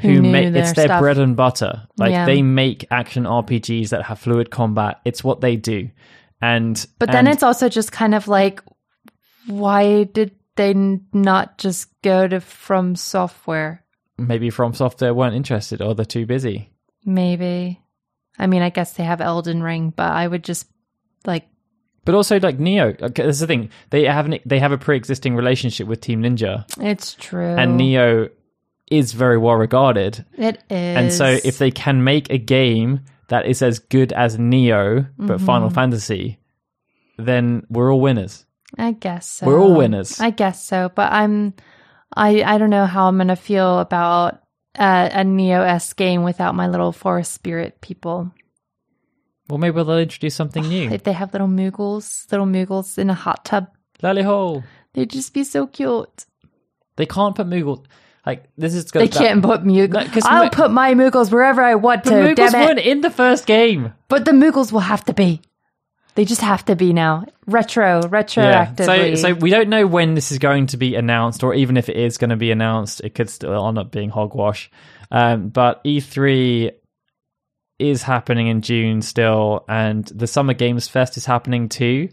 Who 0.00 0.08
who, 0.12 0.22
make 0.22 0.54
it's 0.54 0.74
their 0.74 0.86
stuff. 0.86 1.00
bread 1.00 1.18
and 1.18 1.34
butter. 1.36 1.86
Like 1.98 2.12
Yeah. 2.12 2.26
they 2.26 2.42
make 2.42 2.86
action 2.90 3.24
RPGs 3.24 3.88
that 3.90 4.04
have 4.04 4.18
fluid 4.20 4.50
combat. 4.50 5.00
It's 5.04 5.24
what 5.24 5.40
they 5.40 5.56
do, 5.56 5.90
and 6.40 6.84
but 6.98 7.10
then 7.10 7.26
it's 7.26 7.42
also 7.42 7.68
just 7.68 7.90
kind 7.90 8.14
of 8.14 8.28
like 8.28 8.62
why 9.48 10.04
did 10.04 10.32
they 10.56 10.74
not 11.12 11.58
just 11.58 11.88
go 12.02 12.28
to 12.28 12.40
from 12.40 12.94
software? 12.94 13.81
Maybe 14.18 14.50
From 14.50 14.74
Software 14.74 15.14
weren't 15.14 15.34
interested 15.34 15.80
or 15.82 15.94
they're 15.94 16.04
too 16.04 16.26
busy. 16.26 16.70
Maybe. 17.04 17.80
I 18.38 18.46
mean, 18.46 18.62
I 18.62 18.70
guess 18.70 18.92
they 18.92 19.04
have 19.04 19.20
Elden 19.20 19.62
Ring, 19.62 19.92
but 19.94 20.10
I 20.12 20.26
would 20.26 20.44
just 20.44 20.66
like 21.26 21.46
But 22.04 22.14
also 22.14 22.38
like 22.40 22.58
Nioh, 22.58 23.00
okay, 23.02 23.24
that's 23.24 23.40
the 23.40 23.46
thing. 23.46 23.70
They 23.90 24.04
have 24.04 24.26
an, 24.26 24.38
they 24.46 24.58
have 24.58 24.72
a 24.72 24.78
pre-existing 24.78 25.34
relationship 25.36 25.86
with 25.86 26.00
Team 26.00 26.22
Ninja, 26.22 26.64
it's 26.80 27.14
true. 27.14 27.54
and 27.56 27.78
Nioh 27.80 28.30
is 28.90 29.12
very 29.12 29.38
well 29.38 29.54
regarded. 29.56 30.24
It 30.36 30.56
is. 30.56 30.96
And 30.96 31.12
so 31.12 31.38
if 31.44 31.58
they 31.58 31.70
can 31.70 32.04
make 32.04 32.30
a 32.30 32.38
game 32.38 33.00
that 33.28 33.46
is 33.46 33.62
as 33.62 33.78
good 33.78 34.12
as 34.12 34.36
Nioh 34.36 35.08
but 35.16 35.36
Mm-hmm. 35.38 35.46
Final 35.46 35.70
Fantasy, 35.70 36.38
then 37.18 37.64
we're 37.70 37.92
all 37.92 38.00
winners. 38.00 38.44
I 38.78 38.92
guess 38.92 39.28
so. 39.28 39.46
We're 39.46 39.60
all 39.60 39.74
winners. 39.74 40.20
I 40.20 40.30
guess 40.30 40.64
so, 40.64 40.90
but 40.94 41.12
I'm 41.12 41.54
I 42.16 42.42
I 42.42 42.58
don't 42.58 42.70
know 42.70 42.86
how 42.86 43.08
I'm 43.08 43.16
gonna 43.18 43.36
feel 43.36 43.78
about 43.78 44.34
uh, 44.78 45.08
a 45.12 45.24
Neo 45.24 45.62
S 45.62 45.92
game 45.92 46.22
without 46.22 46.54
my 46.54 46.68
little 46.68 46.92
forest 46.92 47.32
spirit 47.32 47.80
people. 47.80 48.30
Well, 49.48 49.58
maybe 49.58 49.82
they'll 49.82 49.98
introduce 49.98 50.34
something 50.34 50.66
new. 50.66 50.90
If 50.92 51.02
they 51.02 51.12
have 51.12 51.32
little 51.32 51.48
Moogles, 51.48 52.30
little 52.30 52.46
Moogles 52.46 52.96
in 52.98 53.10
a 53.10 53.14
hot 53.14 53.44
tub, 53.44 53.66
Lally 54.02 54.22
Hole. 54.22 54.64
they'd 54.94 55.10
just 55.10 55.34
be 55.34 55.44
so 55.44 55.66
cute. 55.66 56.26
They 56.96 57.06
can't 57.06 57.34
put 57.34 57.46
Moogle. 57.48 57.84
Like 58.24 58.44
this 58.56 58.74
is 58.74 58.90
going 58.92 59.08
to 59.08 59.18
They 59.18 59.24
can't 59.24 59.42
put 59.42 59.64
Moogles. 59.64 60.14
No, 60.14 60.30
I'll 60.30 60.50
put 60.50 60.70
my 60.70 60.94
Moogles 60.94 61.32
wherever 61.32 61.60
I 61.62 61.74
want 61.74 62.04
The 62.04 62.10
to. 62.10 62.16
Moogles 62.16 62.52
weren't 62.52 62.78
in 62.78 63.00
the 63.00 63.10
first 63.10 63.46
game. 63.46 63.92
But 64.08 64.24
the 64.24 64.30
Moogles 64.32 64.70
will 64.70 64.80
have 64.80 65.04
to 65.06 65.12
be. 65.14 65.40
They 66.14 66.24
just 66.26 66.42
have 66.42 66.64
to 66.66 66.76
be 66.76 66.92
now. 66.92 67.24
Retro, 67.46 68.02
retroactively. 68.02 69.16
So, 69.16 69.28
so 69.28 69.34
we 69.34 69.50
don't 69.50 69.68
know 69.68 69.86
when 69.86 70.14
this 70.14 70.30
is 70.30 70.38
going 70.38 70.66
to 70.68 70.76
be 70.76 70.94
announced, 70.94 71.42
or 71.42 71.54
even 71.54 71.76
if 71.76 71.88
it 71.88 71.96
is 71.96 72.18
going 72.18 72.30
to 72.30 72.36
be 72.36 72.50
announced, 72.50 73.00
it 73.00 73.14
could 73.14 73.30
still 73.30 73.66
end 73.66 73.78
up 73.78 73.90
being 73.90 74.10
hogwash. 74.10 74.70
Um, 75.10 75.48
but 75.48 75.82
E3 75.84 76.72
is 77.78 78.02
happening 78.02 78.48
in 78.48 78.60
June 78.60 79.00
still, 79.00 79.64
and 79.68 80.04
the 80.06 80.26
Summer 80.26 80.54
Games 80.54 80.86
Fest 80.86 81.16
is 81.16 81.24
happening 81.24 81.68
too. 81.68 82.10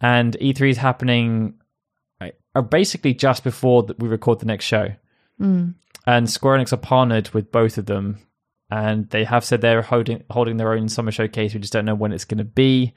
And 0.00 0.36
E3 0.40 0.70
is 0.70 0.76
happening 0.78 1.54
uh, 2.20 2.30
are 2.54 2.62
basically 2.62 3.14
just 3.14 3.44
before 3.44 3.82
that 3.84 3.98
we 3.98 4.08
record 4.08 4.40
the 4.40 4.46
next 4.46 4.64
show. 4.64 4.88
Mm. 5.40 5.74
And 6.06 6.30
Square 6.30 6.58
Enix 6.58 6.72
are 6.72 6.78
partnered 6.78 7.30
with 7.30 7.52
both 7.52 7.76
of 7.78 7.86
them, 7.86 8.18
and 8.70 9.10
they 9.10 9.24
have 9.24 9.44
said 9.44 9.60
they're 9.60 9.82
holding 9.82 10.24
holding 10.30 10.56
their 10.56 10.72
own 10.72 10.88
summer 10.88 11.10
showcase. 11.10 11.52
We 11.52 11.60
just 11.60 11.72
don't 11.72 11.84
know 11.84 11.94
when 11.94 12.12
it's 12.12 12.24
going 12.24 12.38
to 12.38 12.44
be. 12.44 12.94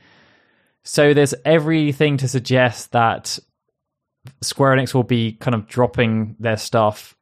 So 0.84 1.14
there's 1.14 1.36
everything 1.46 2.18
to 2.18 2.28
suggest 2.28 2.92
that 2.94 3.38
Square 4.42 4.78
Enix 4.78 4.94
will 4.94 5.04
be 5.04 5.34
kind 5.34 5.56
of 5.56 5.68
dropping 5.68 6.36
their 6.40 6.58
stuff 6.58 7.16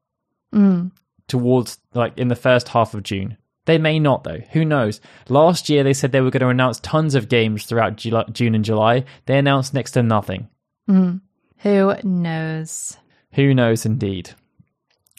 Mm. 0.53 0.91
towards 1.27 1.77
like 1.93 2.17
in 2.17 2.29
the 2.29 2.35
first 2.35 2.69
half 2.69 2.93
of 2.93 3.03
June. 3.03 3.35
They 3.65 3.77
may 3.77 3.99
not 3.99 4.23
though. 4.23 4.39
Who 4.53 4.63
knows? 4.63 5.01
Last 5.27 5.67
year 5.69 5.83
they 5.83 5.93
said 5.93 6.11
they 6.13 6.21
were 6.21 6.31
going 6.31 6.41
to 6.41 6.47
announce 6.47 6.79
tons 6.79 7.15
of 7.15 7.27
games 7.27 7.65
throughout 7.65 7.97
July, 7.97 8.23
June 8.31 8.55
and 8.55 8.63
July. 8.63 9.03
They 9.25 9.37
announced 9.37 9.73
next 9.73 9.91
to 9.91 10.03
nothing. 10.03 10.47
Mm. 10.89 11.19
Who 11.57 11.93
knows? 12.03 12.95
Who 13.33 13.53
knows 13.53 13.85
indeed. 13.85 14.31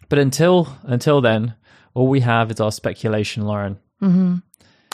But 0.09 0.19
until 0.19 0.79
until 0.85 1.21
then, 1.21 1.55
all 1.93 2.09
we 2.09 2.21
have 2.21 2.51
is 2.51 2.59
our 2.61 2.73
speculation, 2.73 3.45
Lauren. 3.45 3.79
hmm 4.01 4.37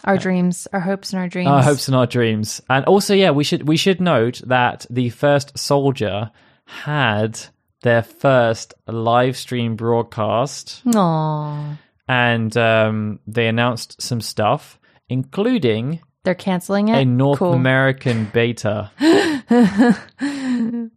Our 0.05 0.19
dreams, 0.19 0.69
our 0.73 0.81
hopes, 0.81 1.12
and 1.12 1.21
our 1.21 1.29
dreams. 1.29 1.49
Our 1.49 1.62
hopes 1.62 1.88
and 1.88 1.97
our 1.97 2.07
dreams. 2.07 2.61
And 2.69 2.85
also, 2.85 3.14
yeah, 3.14 3.31
we 3.31 3.43
should 3.45 3.67
we 3.67 3.77
should 3.77 4.01
note 4.01 4.43
that 4.47 4.87
the 4.90 5.09
first 5.11 5.59
soldier 5.59 6.31
had 6.67 7.40
their 7.83 8.03
first 8.03 8.75
live 8.87 9.37
stream 9.37 9.77
broadcast, 9.77 10.83
Aww. 10.87 11.79
and 12.09 12.57
um, 12.57 13.21
they 13.27 13.47
announced 13.49 14.01
some 14.03 14.21
stuff, 14.21 14.79
including 15.09 16.01
They're 16.25 16.35
canceling 16.35 16.88
it. 16.88 16.99
a 16.99 17.05
North 17.05 17.38
Cool. 17.38 17.53
American 17.55 18.27
beta. 18.33 18.90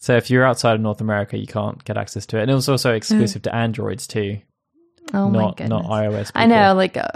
So 0.00 0.16
if 0.16 0.30
you're 0.30 0.44
outside 0.46 0.74
of 0.76 0.80
North 0.80 1.00
America, 1.00 1.36
you 1.36 1.48
can't 1.48 1.82
get 1.84 1.96
access 1.96 2.24
to 2.26 2.38
it, 2.38 2.42
and 2.42 2.50
it 2.52 2.54
was 2.54 2.68
also 2.68 2.94
exclusive 2.94 3.42
to 3.42 3.54
Androids 3.54 4.06
too, 4.06 4.38
oh 5.12 5.28
my 5.28 5.38
not 5.40 5.56
goodness. 5.56 5.70
not 5.70 5.84
iOS. 5.90 6.30
I 6.36 6.46
know, 6.46 6.72
like, 6.74 6.96
uh, 6.96 7.08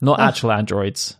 not 0.00 0.20
Ugh. 0.20 0.28
actual 0.28 0.52
Androids. 0.52 1.16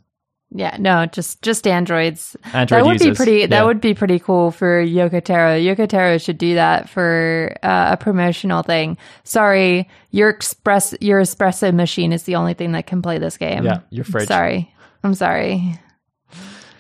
yeah, 0.51 0.77
no, 0.79 1.07
just 1.07 1.43
just 1.43 1.67
androids. 1.67 2.37
Android 2.53 2.69
that 2.81 2.87
would 2.87 2.93
users. 3.01 3.09
be 3.11 3.15
pretty. 3.17 3.39
Yeah. 3.41 3.47
That 3.49 3.67
would 3.67 3.81
be 3.81 3.95
pretty 3.95 4.19
cool 4.19 4.51
for 4.51 4.85
Yoko 4.85 5.23
Taro. 5.25 5.59
Yokotaro 5.59 6.23
should 6.23 6.39
do 6.39 6.55
that 6.55 6.89
for 6.89 7.57
uh, 7.63 7.91
a 7.93 7.97
promotional 7.97 8.63
thing. 8.63 8.97
Sorry, 9.25 9.89
your 10.11 10.29
express 10.31 10.95
your 11.01 11.21
espresso 11.21 11.75
machine 11.75 12.13
is 12.13 12.23
the 12.25 12.37
only 12.37 12.55
thing 12.55 12.73
that 12.73 12.87
can 12.87 13.03
play 13.03 13.19
this 13.19 13.37
game. 13.37 13.65
Yeah, 13.65 13.81
your 13.91 14.05
fridge. 14.05 14.29
Sorry, 14.29 14.73
I'm 15.03 15.15
sorry. 15.15 15.81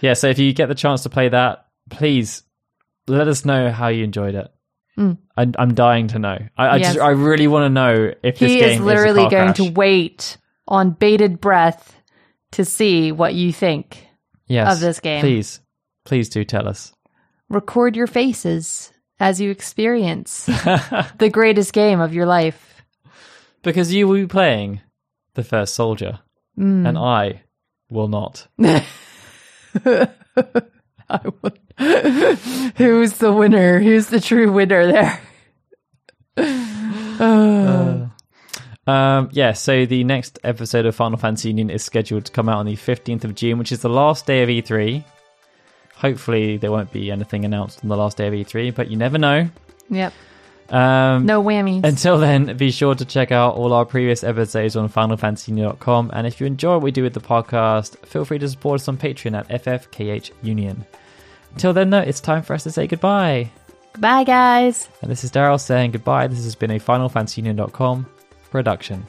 Yeah, 0.00 0.12
so 0.14 0.28
if 0.28 0.38
you 0.38 0.52
get 0.52 0.68
the 0.68 0.74
chance 0.74 1.02
to 1.04 1.10
play 1.10 1.30
that, 1.30 1.66
please 1.90 2.42
let 3.06 3.26
us 3.26 3.44
know 3.44 3.70
how 3.70 3.88
you 3.88 4.04
enjoyed 4.04 4.34
it. 4.34 4.48
Mm. 4.98 5.18
I, 5.36 5.50
I'm 5.58 5.74
dying 5.74 6.08
to 6.08 6.18
know. 6.18 6.38
I, 6.56 6.66
I 6.66 6.76
Yes. 6.76 6.94
just 6.94 7.04
I 7.04 7.10
really 7.10 7.48
want 7.48 7.64
to 7.64 7.68
know 7.70 8.12
if 8.22 8.38
this 8.38 8.52
He 8.52 8.60
game 8.60 8.78
is 8.78 8.80
literally 8.80 9.22
car 9.22 9.30
going 9.30 9.54
crash. 9.54 9.56
to 9.56 9.70
wait 9.72 10.36
on 10.68 10.90
bated 10.90 11.40
breath 11.40 11.96
to 12.52 12.64
see 12.64 13.12
what 13.12 13.34
you 13.34 13.52
think. 13.52 14.06
yes, 14.46 14.74
of 14.74 14.80
this 14.80 15.00
game. 15.00 15.20
Please, 15.20 15.60
please 16.04 16.28
do 16.28 16.44
tell 16.44 16.68
us. 16.68 16.92
Record 17.48 17.96
your 17.96 18.06
faces 18.06 18.92
as 19.20 19.40
you 19.40 19.50
experience 19.50 20.44
the 20.46 21.30
greatest 21.32 21.72
game 21.72 22.00
of 22.00 22.14
your 22.14 22.26
life. 22.26 22.82
because 23.62 23.92
you 23.92 24.06
will 24.08 24.14
be 24.16 24.26
playing 24.26 24.80
the 25.34 25.44
first 25.44 25.74
soldier, 25.74 26.20
Mm. 26.58 26.88
and 26.88 26.96
I 26.98 27.42
will 27.90 28.06
not. 28.08 28.46
I 29.84 30.08
would. 31.42 31.58
Who's 32.76 33.14
the 33.14 33.32
winner? 33.32 33.80
Who's 33.80 34.06
the 34.06 34.20
true 34.20 34.52
winner 34.52 34.86
there? 34.86 35.20
Um, 38.86 39.30
yeah, 39.32 39.52
so 39.52 39.86
the 39.86 40.04
next 40.04 40.38
episode 40.44 40.86
of 40.86 40.94
Final 40.94 41.18
Fantasy 41.18 41.48
Union 41.48 41.70
is 41.70 41.82
scheduled 41.82 42.26
to 42.26 42.32
come 42.32 42.48
out 42.48 42.58
on 42.58 42.66
the 42.66 42.76
15th 42.76 43.24
of 43.24 43.34
June, 43.34 43.58
which 43.58 43.72
is 43.72 43.80
the 43.80 43.88
last 43.88 44.26
day 44.26 44.42
of 44.42 44.48
E3. 44.48 45.04
Hopefully, 45.96 46.56
there 46.58 46.70
won't 46.70 46.92
be 46.92 47.10
anything 47.10 47.44
announced 47.44 47.80
on 47.82 47.88
the 47.88 47.96
last 47.96 48.16
day 48.16 48.26
of 48.26 48.34
E3, 48.34 48.74
but 48.74 48.90
you 48.90 48.96
never 48.96 49.16
know. 49.16 49.48
yep. 49.88 50.12
Um, 50.70 51.26
No 51.26 51.42
whammies. 51.42 51.84
Until 51.84 52.18
then, 52.18 52.56
be 52.56 52.70
sure 52.70 52.94
to 52.94 53.04
check 53.04 53.30
out 53.32 53.54
all 53.54 53.72
our 53.72 53.84
previous 53.84 54.24
episodes 54.24 54.76
on 54.76 54.88
FinalFantasyUnion.com. 54.88 56.10
And 56.12 56.26
if 56.26 56.40
you 56.40 56.46
enjoy 56.46 56.74
what 56.74 56.82
we 56.82 56.90
do 56.90 57.02
with 57.02 57.12
the 57.14 57.20
podcast, 57.20 57.98
feel 58.06 58.24
free 58.24 58.38
to 58.38 58.48
support 58.48 58.80
us 58.80 58.88
on 58.88 58.96
Patreon 58.96 59.38
at 59.38 59.64
FFKH 59.64 60.30
Union. 60.42 60.84
Until 61.52 61.72
then, 61.72 61.90
though, 61.90 61.98
it's 62.00 62.20
time 62.20 62.42
for 62.42 62.54
us 62.54 62.64
to 62.64 62.70
say 62.70 62.86
goodbye. 62.86 63.50
Goodbye, 63.92 64.24
guys. 64.24 64.88
And 65.02 65.10
this 65.10 65.22
is 65.22 65.30
Daryl 65.30 65.60
saying 65.60 65.92
goodbye. 65.92 66.26
This 66.26 66.44
has 66.44 66.54
been 66.54 66.70
a 66.72 66.80
FinalFantasyUnion.com 66.80 68.06
production. 68.54 69.04